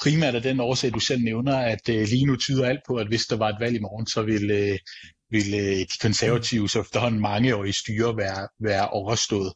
primært 0.00 0.34
af 0.34 0.42
den 0.42 0.60
årsag, 0.60 0.94
du 0.94 1.00
selv 1.00 1.22
nævner, 1.22 1.56
at 1.56 1.88
øh, 1.88 2.06
lige 2.08 2.26
nu 2.26 2.36
tyder 2.36 2.66
alt 2.66 2.80
på, 2.86 2.96
at 2.96 3.08
hvis 3.08 3.26
der 3.26 3.36
var 3.36 3.48
et 3.48 3.60
valg 3.60 3.76
i 3.76 3.80
morgen, 3.80 4.06
så 4.06 4.22
ville, 4.22 4.54
øh, 4.54 4.78
ville 5.30 5.80
de 5.80 5.98
konservative 6.00 6.68
så 6.68 6.80
efterhånden 6.80 7.20
mange 7.20 7.56
år 7.56 7.64
i 7.64 7.72
styre 7.72 8.16
være, 8.16 8.48
være 8.60 8.88
overstået. 8.88 9.52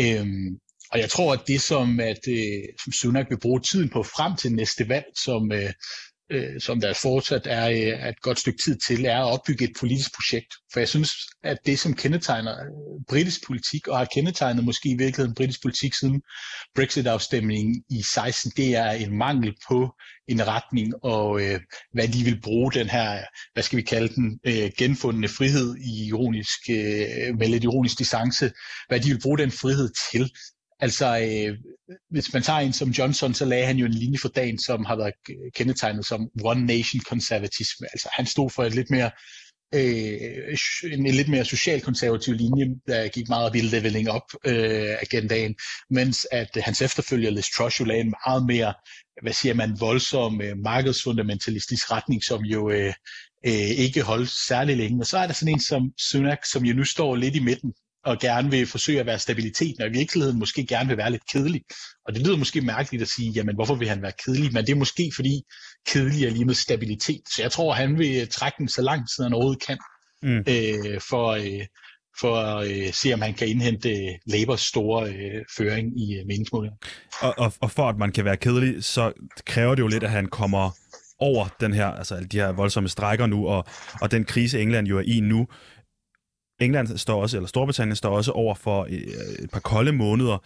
Øhm, 0.00 0.58
og 0.92 0.98
jeg 0.98 1.10
tror, 1.10 1.32
at 1.32 1.40
det, 1.46 1.60
som, 1.60 2.00
at, 2.00 2.28
øh, 2.28 2.62
som 2.84 2.92
Sunak 2.92 3.26
vil 3.30 3.40
bruge 3.40 3.60
tiden 3.60 3.88
på 3.88 4.02
frem 4.02 4.36
til 4.36 4.52
næste 4.52 4.88
valg, 4.88 5.06
som, 5.24 5.52
øh, 5.52 5.72
øh, 6.32 6.60
som 6.60 6.80
der 6.80 6.92
fortsat 6.92 7.42
er, 7.44 7.68
øh, 7.68 8.04
er 8.04 8.08
et 8.08 8.22
godt 8.22 8.38
stykke 8.38 8.62
tid 8.64 8.76
til, 8.86 9.04
er 9.04 9.18
at 9.18 9.32
opbygge 9.32 9.64
et 9.64 9.76
politisk 9.80 10.10
projekt. 10.14 10.54
For 10.72 10.80
jeg 10.80 10.88
synes, 10.88 11.12
at 11.44 11.58
det, 11.66 11.78
som 11.78 11.94
kendetegner 11.94 12.52
øh, 12.52 13.04
britisk 13.08 13.46
politik, 13.46 13.88
og 13.88 13.98
har 13.98 14.04
kendetegnet 14.04 14.64
måske 14.64 14.88
i 14.88 14.96
virkeligheden 14.98 15.34
britisk 15.34 15.62
politik 15.62 15.94
siden 15.94 16.22
Brexit-afstemningen 16.74 17.84
i 17.90 18.02
16, 18.02 18.52
det 18.56 18.76
er 18.76 18.90
en 18.90 19.18
mangel 19.18 19.54
på 19.68 19.90
en 20.28 20.46
retning, 20.46 20.94
og 21.02 21.42
øh, 21.42 21.60
hvad 21.92 22.08
de 22.08 22.24
vil 22.24 22.40
bruge 22.40 22.72
den 22.72 22.88
her, 22.88 23.20
hvad 23.52 23.62
skal 23.62 23.76
vi 23.76 23.82
kalde 23.82 24.14
den, 24.14 24.40
øh, 24.46 24.70
genfundne 24.78 25.28
frihed 25.28 25.76
i 25.76 26.06
ironisk, 26.06 26.58
øh, 26.70 27.38
med 27.38 27.48
lidt 27.48 27.64
ironisk 27.64 27.98
distance, 27.98 28.50
hvad 28.88 29.00
de 29.00 29.08
vil 29.08 29.20
bruge 29.22 29.38
den 29.38 29.50
frihed 29.50 29.90
til. 30.12 30.30
Altså, 30.80 31.18
øh, 31.18 31.58
hvis 32.10 32.32
man 32.32 32.42
tager 32.42 32.58
en 32.58 32.72
som 32.72 32.90
Johnson, 32.90 33.34
så 33.34 33.44
lagde 33.44 33.66
han 33.66 33.76
jo 33.76 33.86
en 33.86 33.92
linje 33.92 34.18
for 34.18 34.28
dagen, 34.28 34.58
som 34.58 34.84
har 34.84 34.96
været 34.96 35.14
kendetegnet 35.54 36.06
som 36.06 36.28
one 36.44 36.66
nation 36.66 37.00
konservatisme. 37.00 37.86
Altså, 37.92 38.08
han 38.12 38.26
stod 38.26 38.50
for 38.50 38.64
et 38.64 38.74
lidt 38.74 38.90
mere 38.90 39.10
øh, 39.74 40.92
en 40.92 41.06
lidt 41.06 41.28
mere 41.28 41.44
socialkonservativ 41.44 42.34
linje, 42.34 42.66
der 42.86 43.08
gik 43.08 43.28
meget 43.28 43.54
vildt 43.54 43.72
leveling 43.72 44.10
op 44.10 44.22
øh, 44.44 44.96
agendaen, 45.02 45.54
mens 45.90 46.26
at 46.32 46.56
øh, 46.56 46.62
hans 46.64 46.82
efterfølger 46.82 47.30
Liz 47.30 47.46
Truss 47.56 47.80
jo 47.80 47.84
lagde 47.84 48.00
en 48.00 48.14
meget 48.26 48.46
mere, 48.46 48.74
hvad 49.22 49.32
siger 49.32 49.54
man, 49.54 49.76
voldsom 49.80 50.40
øh, 50.40 50.56
markedsfundamentalistisk 50.58 51.90
retning, 51.90 52.24
som 52.24 52.42
jo 52.44 52.70
øh, 52.70 52.92
øh, 53.46 53.70
ikke 53.84 54.02
holdt 54.02 54.30
særlig 54.48 54.76
længe. 54.76 55.02
Og 55.02 55.06
så 55.06 55.18
er 55.18 55.26
der 55.26 55.34
sådan 55.34 55.54
en 55.54 55.60
som 55.60 55.92
Sunak, 56.10 56.38
som 56.52 56.64
jo 56.64 56.74
nu 56.74 56.84
står 56.84 57.16
lidt 57.16 57.36
i 57.36 57.40
midten 57.40 57.72
og 58.08 58.18
gerne 58.18 58.50
vil 58.50 58.66
forsøge 58.66 59.00
at 59.00 59.06
være 59.06 59.18
stabiliteten, 59.18 59.82
og 59.82 59.88
i 59.88 59.92
virkeligheden 59.92 60.38
måske 60.38 60.66
gerne 60.66 60.88
vil 60.88 60.96
være 60.96 61.10
lidt 61.10 61.22
kedelig. 61.32 61.62
Og 62.06 62.14
det 62.14 62.26
lyder 62.26 62.36
måske 62.36 62.60
mærkeligt 62.60 63.02
at 63.02 63.08
sige, 63.08 63.30
jamen 63.30 63.54
hvorfor 63.54 63.74
vil 63.74 63.88
han 63.88 64.02
være 64.02 64.12
kedelig? 64.24 64.52
Men 64.52 64.66
det 64.66 64.72
er 64.72 64.76
måske 64.76 65.12
fordi 65.16 65.42
kedelig 65.88 66.24
er 66.24 66.30
lige 66.30 66.44
med 66.44 66.54
stabilitet. 66.54 67.22
Så 67.34 67.42
jeg 67.42 67.52
tror, 67.52 67.72
han 67.72 67.98
vil 67.98 68.28
trække 68.28 68.56
den 68.58 68.68
så 68.68 68.82
langt, 68.82 69.10
som 69.10 69.22
han 69.22 69.32
overhovedet 69.32 69.66
kan, 69.66 69.78
mm. 70.22 70.38
øh, 70.38 71.00
for, 71.10 71.28
øh, 71.28 71.66
for 72.20 72.36
at 72.36 72.70
øh, 72.70 72.92
se, 72.92 73.14
om 73.14 73.20
han 73.20 73.34
kan 73.34 73.48
indhente 73.48 73.94
Labours 74.26 74.60
store 74.60 75.08
øh, 75.08 75.44
føring 75.56 76.00
i 76.00 76.18
øh, 76.18 76.26
meningsmålingen. 76.26 76.78
Og, 77.20 77.34
og, 77.38 77.52
og 77.60 77.70
for 77.70 77.88
at 77.88 77.96
man 77.98 78.12
kan 78.12 78.24
være 78.24 78.36
kedelig, 78.36 78.84
så 78.84 79.12
kræver 79.46 79.74
det 79.74 79.82
jo 79.82 79.88
lidt, 79.88 80.04
at 80.04 80.10
han 80.10 80.26
kommer 80.26 80.70
over 81.18 81.48
den 81.60 81.72
her, 81.72 81.86
altså 81.86 82.14
alle 82.14 82.28
de 82.28 82.36
her 82.36 82.52
voldsomme 82.52 82.88
strækker 82.88 83.26
nu, 83.26 83.48
og, 83.48 83.64
og 84.00 84.10
den 84.10 84.24
krise, 84.24 84.60
England 84.60 84.86
jo 84.88 84.98
er 84.98 85.02
i 85.06 85.20
nu. 85.20 85.46
England 86.60 86.98
står 86.98 87.22
også, 87.22 87.36
eller 87.36 87.48
Storbritannien 87.48 87.96
står 87.96 88.16
også 88.16 88.32
over 88.32 88.54
for 88.54 88.82
øh, 88.90 88.96
et 89.44 89.50
par 89.52 89.60
kolde 89.60 89.92
måneder 89.92 90.38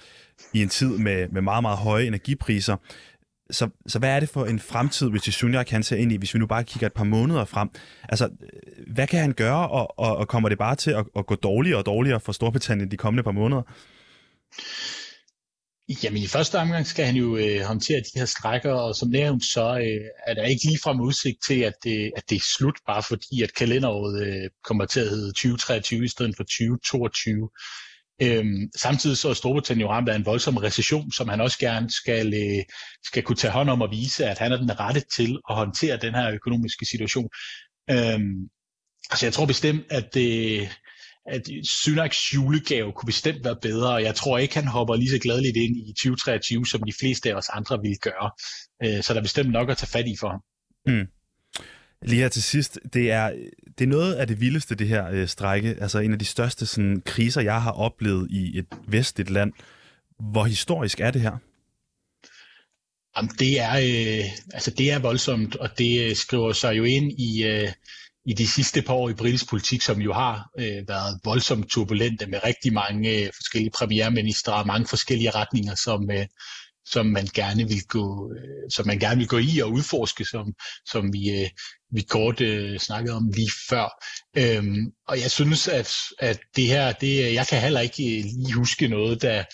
i 0.52 0.62
en 0.62 0.68
tid 0.68 0.98
med, 0.98 1.28
med 1.28 1.42
meget, 1.42 1.62
meget 1.62 1.78
høje 1.78 2.06
energipriser. 2.06 2.76
Så, 3.50 3.68
så 3.86 3.98
hvad 3.98 4.10
er 4.10 4.20
det 4.20 4.28
for 4.28 4.44
en 4.44 4.60
fremtid, 4.60 5.10
hvis 5.10 5.22
Sunak 5.22 5.66
kan 5.66 5.82
se 5.82 5.98
ind 5.98 6.12
i, 6.12 6.16
hvis 6.16 6.34
vi 6.34 6.38
nu 6.38 6.46
bare 6.46 6.64
kigger 6.64 6.86
et 6.86 6.92
par 6.92 7.04
måneder 7.04 7.44
frem? 7.44 7.68
Altså, 8.08 8.24
øh, 8.24 8.94
hvad 8.94 9.06
kan 9.06 9.20
han 9.20 9.32
gøre, 9.32 9.68
og, 9.68 9.98
og, 9.98 10.16
og 10.16 10.28
kommer 10.28 10.48
det 10.48 10.58
bare 10.58 10.76
til 10.76 10.90
at, 10.90 11.06
at 11.16 11.26
gå 11.26 11.34
dårligere 11.34 11.78
og 11.78 11.86
dårligere 11.86 12.20
for 12.20 12.32
Storbritannien 12.32 12.90
de 12.90 12.96
kommende 12.96 13.22
par 13.22 13.32
måneder? 13.32 13.62
Jamen 15.88 16.22
i 16.22 16.26
første 16.26 16.58
omgang 16.58 16.86
skal 16.86 17.06
han 17.06 17.16
jo 17.16 17.36
øh, 17.36 17.60
håndtere 17.60 18.00
de 18.00 18.18
her 18.18 18.24
strækker, 18.24 18.72
og 18.72 18.94
som 18.96 19.08
nævnt, 19.08 19.44
så 19.44 19.78
øh, 19.78 20.06
er 20.26 20.34
der 20.34 20.44
ikke 20.44 20.64
ligefrem 20.64 21.00
udsigt 21.00 21.38
til, 21.46 21.60
at 21.60 21.74
det, 21.84 22.12
at 22.16 22.30
det 22.30 22.36
er 22.36 22.44
slut, 22.58 22.78
bare 22.86 23.02
fordi 23.02 23.42
at 23.42 23.54
kalenderåret 23.54 24.26
øh, 24.26 24.50
kommer 24.64 24.86
til 24.86 25.00
at 25.00 25.08
hedde 25.08 25.32
2023 25.32 26.04
i 26.04 26.08
stedet 26.08 26.36
for 26.36 26.44
2022. 26.44 27.48
Øhm, 28.22 28.70
samtidig 28.76 29.16
så 29.16 29.28
er 29.28 29.34
Storbritannien 29.34 29.86
jo 29.86 29.92
ramt 29.92 30.08
af 30.08 30.16
en 30.16 30.26
voldsom 30.26 30.56
recession, 30.56 31.12
som 31.12 31.28
han 31.28 31.40
også 31.40 31.58
gerne 31.58 31.90
skal, 31.90 32.34
øh, 32.34 32.64
skal 33.04 33.22
kunne 33.22 33.36
tage 33.36 33.52
hånd 33.52 33.70
om 33.70 33.82
og 33.82 33.90
vise, 33.90 34.26
at 34.26 34.38
han 34.38 34.52
er 34.52 34.56
den 34.56 34.80
rette 34.80 35.02
til 35.16 35.38
at 35.50 35.54
håndtere 35.56 35.96
den 35.96 36.14
her 36.14 36.32
økonomiske 36.32 36.86
situation. 36.86 37.28
Øhm, 37.90 38.48
altså 39.10 39.26
jeg 39.26 39.32
tror 39.32 39.46
bestemt, 39.46 39.84
at 39.90 40.14
det, 40.14 40.68
at 41.26 41.42
Synaks 41.64 42.34
julegave 42.34 42.92
kunne 42.92 43.06
bestemt 43.06 43.44
være 43.44 43.56
bedre, 43.62 43.94
og 43.94 44.02
jeg 44.02 44.14
tror 44.14 44.38
ikke, 44.38 44.54
han 44.54 44.66
hopper 44.66 44.96
lige 44.96 45.10
så 45.10 45.18
gladeligt 45.18 45.56
ind 45.56 45.76
i 45.76 45.92
2023, 45.92 46.66
som 46.66 46.82
de 46.82 46.92
fleste 47.00 47.30
af 47.30 47.34
os 47.34 47.48
andre 47.48 47.78
ville 47.82 47.96
gøre. 47.96 48.30
Øh, 48.84 49.02
så 49.02 49.12
der 49.12 49.18
er 49.18 49.24
bestemt 49.24 49.50
nok 49.50 49.70
at 49.70 49.76
tage 49.76 49.90
fat 49.90 50.06
i 50.06 50.16
for 50.20 50.28
ham. 50.28 50.40
Mm. 50.86 51.06
Lige 52.02 52.20
her 52.22 52.28
til 52.28 52.42
sidst, 52.42 52.78
det 52.92 53.10
er, 53.10 53.32
det 53.78 53.84
er 53.84 53.88
noget 53.88 54.14
af 54.14 54.26
det 54.26 54.40
vildeste, 54.40 54.74
det 54.74 54.88
her 54.88 55.10
øh, 55.10 55.28
strække. 55.28 55.76
Altså 55.80 55.98
en 55.98 56.12
af 56.12 56.18
de 56.18 56.24
største 56.24 56.66
sådan, 56.66 57.02
kriser, 57.06 57.40
jeg 57.40 57.62
har 57.62 57.72
oplevet 57.72 58.30
i 58.30 58.58
et 58.58 58.66
vestligt 58.88 59.30
land. 59.30 59.52
Hvor 60.32 60.44
historisk 60.44 61.00
er 61.00 61.10
det 61.10 61.20
her? 61.20 61.36
Jamen, 63.16 63.30
det 63.38 63.60
er, 63.60 63.72
øh, 63.72 64.24
altså, 64.54 64.70
det 64.70 64.92
er 64.92 64.98
voldsomt, 64.98 65.56
og 65.56 65.78
det 65.78 66.10
øh, 66.10 66.16
skriver 66.16 66.52
sig 66.52 66.76
jo 66.76 66.84
ind 66.84 67.12
i, 67.20 67.44
øh, 67.44 67.68
i 68.26 68.32
de 68.32 68.48
sidste 68.48 68.82
par 68.82 68.94
år 68.94 69.08
i 69.08 69.14
britisk 69.14 69.48
politik, 69.48 69.82
som 69.82 70.00
jo 70.00 70.12
har 70.12 70.48
øh, 70.58 70.88
været 70.88 71.20
voldsomt 71.24 71.70
turbulente 71.70 72.26
med 72.26 72.44
rigtig 72.44 72.72
mange 72.72 73.10
øh, 73.10 73.30
forskellige 73.36 73.70
premierministre 73.70 74.54
og 74.54 74.66
mange 74.66 74.86
forskellige 74.86 75.30
retninger, 75.30 75.74
som, 75.74 76.10
øh, 76.10 76.26
som 76.84 77.06
man 77.06 77.26
gerne 77.34 77.68
vil 77.68 77.82
gå, 77.88 78.32
øh, 78.32 78.70
som 78.74 78.86
man 78.86 78.98
gerne 78.98 79.18
vil 79.18 79.28
gå 79.28 79.38
i 79.38 79.58
og 79.58 79.72
udforske, 79.72 80.24
som, 80.24 80.54
som 80.88 81.12
vi, 81.12 81.30
øh, 81.30 81.48
vi 81.92 82.02
kort 82.02 82.40
øh, 82.40 82.78
snakkede 82.78 83.16
om 83.16 83.30
lige 83.34 83.50
før. 83.68 83.88
Øhm, 84.36 84.86
og 85.08 85.20
jeg 85.20 85.30
synes, 85.30 85.68
at, 85.68 85.92
at 86.18 86.40
det 86.56 86.66
her, 86.66 86.92
det, 86.92 87.34
jeg 87.34 87.46
kan 87.46 87.60
heller 87.60 87.80
ikke 87.80 88.18
øh, 88.18 88.24
lige 88.24 88.54
huske 88.54 88.88
noget, 88.88 89.22
der, 89.22 89.44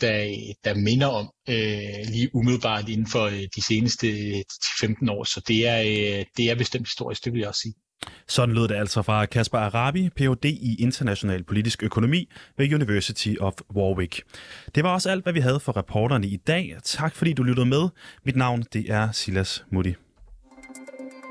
der, 0.00 0.36
der 0.64 0.74
minder 0.74 1.06
om 1.06 1.30
øh, 1.48 2.06
lige 2.08 2.30
umiddelbart 2.34 2.88
inden 2.88 3.06
for 3.06 3.24
øh, 3.24 3.42
de 3.56 3.62
seneste 3.62 4.08
øh, 4.08 4.42
15 4.80 5.08
år. 5.08 5.24
Så 5.24 5.40
det 5.48 5.68
er, 5.68 5.80
øh, 5.80 6.24
det 6.36 6.50
er 6.50 6.54
bestemt 6.54 6.88
historisk, 6.88 7.24
det 7.24 7.32
vil 7.32 7.38
jeg 7.38 7.48
også 7.48 7.60
sige. 7.60 7.74
Sådan 8.28 8.54
lød 8.54 8.68
det 8.68 8.74
altså 8.74 9.02
fra 9.02 9.26
Kasper 9.26 9.58
Arabi, 9.58 10.10
Ph.D. 10.16 10.44
i 10.44 10.76
international 10.78 11.44
politisk 11.44 11.82
økonomi 11.82 12.28
ved 12.58 12.74
University 12.74 13.34
of 13.40 13.52
Warwick. 13.76 14.22
Det 14.74 14.84
var 14.84 14.90
også 14.90 15.10
alt, 15.10 15.22
hvad 15.22 15.32
vi 15.32 15.40
havde 15.40 15.60
for 15.60 15.76
reporterne 15.76 16.26
i 16.26 16.36
dag. 16.36 16.76
Tak 16.84 17.14
fordi 17.14 17.32
du 17.32 17.42
lyttede 17.42 17.66
med. 17.66 17.88
Mit 18.24 18.36
navn 18.36 18.64
det 18.72 18.90
er 18.90 19.12
Silas 19.12 19.64
Mutti. 19.72 19.94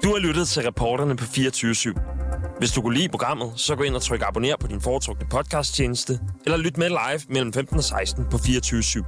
Du 0.04 0.08
har 0.08 0.20
lyttet 0.20 0.48
til 0.48 0.64
reporterne 0.64 1.18
på 1.18 1.26
24 1.26 1.72
/7. 1.72 2.60
Hvis 2.60 2.72
du 2.72 2.82
kunne 2.82 2.98
lide 2.98 3.10
programmet, 3.10 3.52
så 3.56 3.76
gå 3.76 3.84
ind 3.84 3.96
og 3.96 4.02
tryk 4.02 4.22
abonner 4.28 4.56
på 4.60 4.68
din 4.68 4.82
foretrukne 4.82 5.26
podcasttjeneste, 5.32 6.20
eller 6.46 6.58
lyt 6.58 6.78
med 6.78 6.90
live 6.90 7.20
mellem 7.30 7.54
15 7.54 7.78
og 7.78 7.84
16 7.84 8.26
på 8.32 8.38
24 8.38 8.82
/7. 8.82 9.04